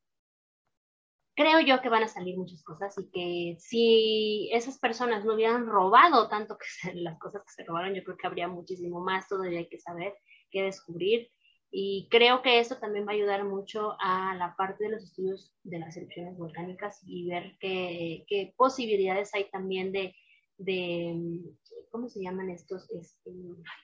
[1.35, 5.65] creo yo que van a salir muchas cosas y que si esas personas no hubieran
[5.65, 6.65] robado tanto que
[6.95, 10.13] las cosas que se robaron, yo creo que habría muchísimo más todavía que saber,
[10.51, 11.29] que descubrir.
[11.75, 15.55] Y creo que eso también va a ayudar mucho a la parte de los estudios
[15.63, 20.13] de las erupciones volcánicas y ver qué, qué posibilidades hay también de,
[20.57, 21.41] de,
[21.89, 22.87] ¿cómo se llaman estos?
[22.91, 23.31] Este,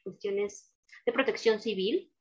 [0.03, 0.71] cuestiones
[1.03, 2.11] de protección civil,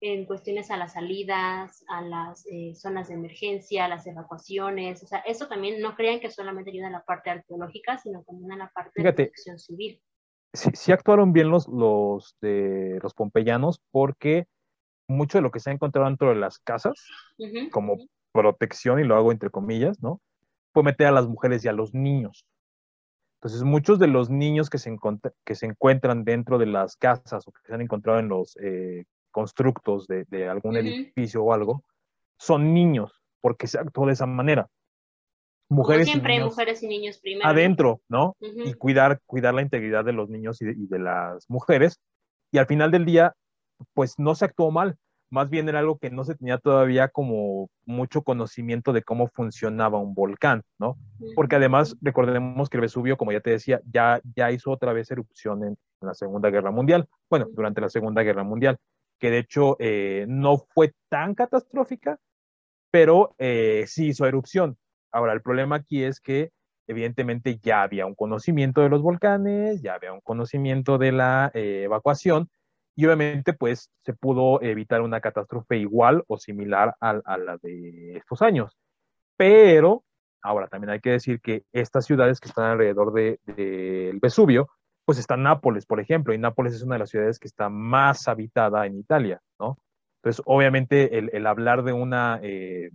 [0.00, 5.02] en cuestiones a las salidas, a las eh, zonas de emergencia, a las evacuaciones.
[5.02, 8.52] O sea, eso también no crean que solamente ayuda a la parte arqueológica, sino también
[8.52, 10.00] a la parte de protección civil.
[10.52, 14.46] Sí, sí, actuaron bien los, los, de, los pompeyanos porque
[15.08, 16.94] mucho de lo que se ha encontrado dentro de las casas,
[17.70, 17.96] como
[18.32, 20.20] protección, y lo hago entre comillas, ¿no?
[20.72, 22.46] Fue meter a las mujeres y a los niños.
[23.40, 24.94] Entonces, muchos de los niños que se,
[25.44, 29.04] que se encuentran dentro de las casas o que se han encontrado en los eh,
[29.30, 31.84] constructos de, algún edificio o algo,
[32.38, 34.68] son niños, porque se actuó de esa manera.
[35.70, 37.46] Mujeres siempre, mujeres y niños primero.
[37.46, 38.36] Adentro, ¿no?
[38.40, 42.00] Y cuidar, cuidar la integridad de los niños y de las mujeres.
[42.50, 43.34] Y al final del día,
[43.92, 44.96] pues no se actuó mal,
[45.30, 49.98] más bien era algo que no se tenía todavía como mucho conocimiento de cómo funcionaba
[49.98, 50.96] un volcán, ¿no?
[51.34, 55.10] Porque además recordemos que el Vesubio, como ya te decía, ya, ya hizo otra vez
[55.10, 58.78] erupción en, la Segunda Guerra Mundial, bueno, durante la Segunda Guerra Mundial,
[59.18, 62.18] que de hecho eh, no fue tan catastrófica,
[62.90, 64.78] pero eh, sí hizo erupción.
[65.12, 66.50] Ahora, el problema aquí es que
[66.86, 71.82] evidentemente ya había un conocimiento de los volcanes, ya había un conocimiento de la eh,
[71.84, 72.48] evacuación,
[72.98, 78.42] y obviamente pues se pudo evitar una catástrofe igual o similar a, la de estos
[78.42, 78.76] años.
[79.36, 80.02] Pero
[80.42, 84.68] ahora también hay que decir que estas ciudades que están alrededor del de, Vesubio,
[85.08, 88.28] pues está Nápoles, por ejemplo, y Nápoles es una de las ciudades que está más
[88.28, 89.78] habitada en Italia, ¿no?
[90.18, 92.90] Entonces, obviamente, el, hablar de una eh,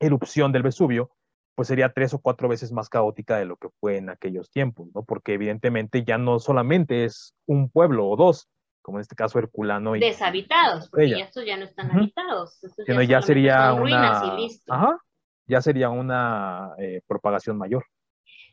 [0.00, 1.12] erupción del Vesubio,
[1.54, 4.88] pues sería tres o cuatro veces más caótica de lo que fue en aquellos tiempos,
[4.92, 5.04] ¿no?
[5.04, 8.48] Porque evidentemente ya no solamente es un pueblo o dos,
[8.82, 9.94] como en este caso Herculano.
[9.94, 12.58] Y, Deshabitados, porque ya estos ya no están habitados.
[13.06, 14.20] ya, sería una...
[14.68, 14.98] Ajá,
[15.46, 17.84] ya sería una eh, propagación mayor.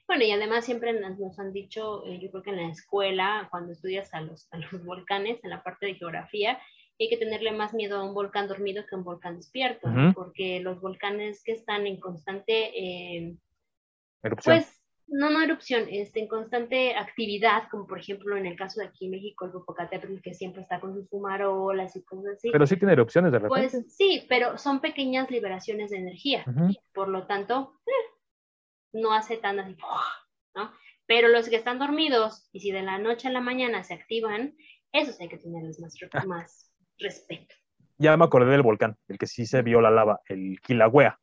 [0.10, 3.74] Bueno, y además siempre nos han dicho, eh, yo creo que en la escuela, cuando
[3.74, 6.60] estudias a los, a los volcanes, en la parte de geografía,
[7.00, 10.62] hay que tenerle más miedo a un volcán dormido que a un volcán despierto, porque
[10.62, 13.36] los volcanes que están en constante eh,
[14.24, 14.58] erupción.
[14.58, 18.88] Pues no, no erupción, este, en constante actividad, como por ejemplo en el caso de
[18.88, 22.50] aquí en México, el Popocatépetl, que siempre está con sus fumarolas y cosas así.
[22.50, 23.70] Pero sí tiene erupciones de repente.
[23.70, 26.44] Pues sí, pero son pequeñas liberaciones de energía.
[26.96, 28.19] Por lo tanto, eh,
[28.94, 29.78] no hace tan así,
[30.56, 30.72] ¿no?
[31.06, 34.56] Pero los que están dormidos y si de la noche a la mañana se activan,
[34.92, 36.26] esos hay que tenerles más, ah.
[36.26, 37.56] más respeto.
[37.98, 41.20] Ya me acordé del volcán, el que sí se vio la lava, el Kilauea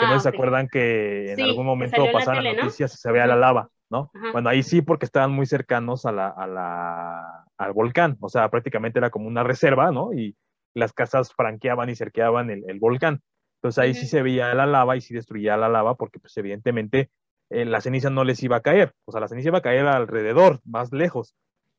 [0.00, 3.26] que no ah, se acuerdan que en algún momento pasaron las noticias y se veía
[3.26, 4.10] la lava, ¿no?
[4.32, 8.48] Bueno, ahí sí porque estaban muy cercanos a la, a la, al volcán, o sea,
[8.48, 10.12] prácticamente era como una reserva, ¿no?
[10.12, 10.36] Y
[10.74, 13.20] las casas franqueaban y cerqueaban el, el volcán.
[13.60, 17.10] Entonces ahí sí se veía la lava y sí destruía la lava porque pues evidentemente
[17.50, 19.86] eh, la ceniza no les iba a caer, o sea, la ceniza iba a caer
[19.86, 21.36] alrededor, más lejos,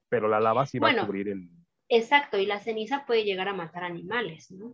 [0.08, 1.50] pero la lava sí iba a cubrir el...
[1.90, 4.70] Exacto, y la ceniza puede llegar a matar animales, ¿no?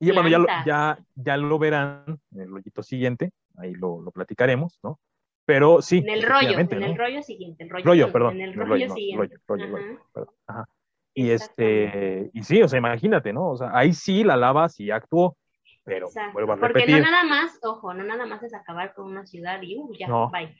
[0.00, 4.12] y bueno, ya lo, ya, ya lo verán en el rollito siguiente, ahí lo, lo
[4.12, 4.98] platicaremos, ¿no?
[5.44, 5.98] Pero sí.
[5.98, 7.64] En el rollo, en el rollo siguiente.
[7.64, 8.36] El rollo, rollo perdón.
[8.36, 9.36] En el rollo, siguiente.
[9.46, 10.34] Rollo, rollo, perdón.
[10.46, 10.68] Ajá.
[11.14, 13.50] Y este, y sí, o sea, imagínate, ¿no?
[13.50, 15.36] O sea, ahí sí la lava sí actuó,
[15.84, 16.72] pero vuelvo a repetir.
[16.72, 19.92] Porque no nada más, ojo, no nada más es acabar con una ciudad y uh,
[19.98, 20.54] ya, bye.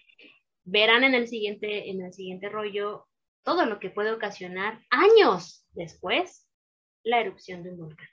[0.64, 3.07] Verán en el siguiente, en el siguiente rollo
[3.42, 6.48] todo lo que puede ocasionar años después
[7.05, 8.09] la erupción de un volcán.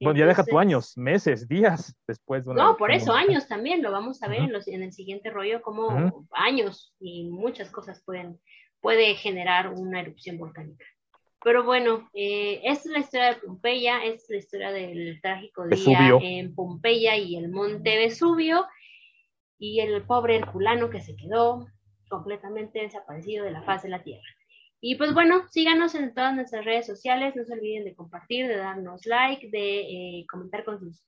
[0.00, 2.44] Bueno, ya deja tu años, meses, días después.
[2.46, 5.62] no, por eso años también, lo vamos a ver en, los, en, el siguiente rollo,
[5.62, 8.40] como años y muchas cosas pueden
[8.80, 10.84] puede generar una erupción volcánica.
[11.44, 15.68] Pero bueno, eh, esta es la historia de Pompeya, esta es la historia del trágico
[15.68, 18.64] día en Pompeya y el monte Vesubio,
[19.58, 21.66] y el pobre Herculano que se quedó
[22.08, 24.26] completamente desaparecido de la faz de la Tierra.
[24.80, 28.56] Y pues bueno, síganos en todas nuestras redes sociales, no se olviden de compartir, de
[28.56, 31.02] darnos like, de eh, comentar con sus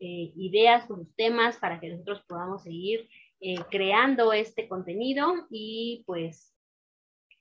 [0.00, 3.08] eh, ideas, con sus temas, para que nosotros podamos seguir
[3.40, 6.54] eh, creando este contenido y pues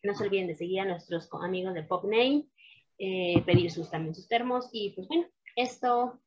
[0.03, 2.45] no se olviden de seguir a nuestros amigos de PopName,
[2.97, 6.19] pedir sus, también sus termos y pues bueno, esto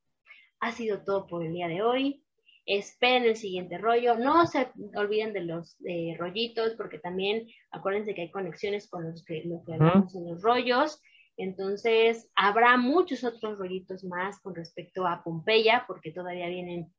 [0.61, 2.25] ha sido todo por el día de hoy.
[2.67, 5.77] Esperen el siguiente rollo, no se olviden de los
[6.19, 10.43] rollitos, porque también acuérdense que hay conexiones con los que, lo que hablamos en los
[10.43, 11.01] rollos,
[11.41, 16.93] entonces habrá muchos otros rollitos más con respecto a Pompeya, porque todavía vienen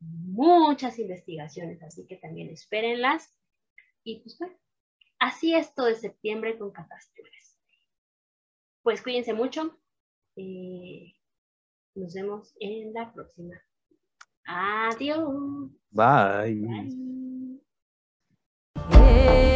[0.00, 3.34] muchas investigaciones, así que también espérenlas.
[4.02, 4.54] Y pues bueno,
[5.22, 7.56] Así es todo de septiembre con catástrofes.
[8.82, 9.78] Pues cuídense mucho.
[10.34, 11.14] Eh,
[11.94, 13.54] nos vemos en la próxima.
[14.44, 15.70] Adiós.
[15.92, 16.66] Bye.
[16.66, 17.58] Bye.
[18.90, 19.48] Eh.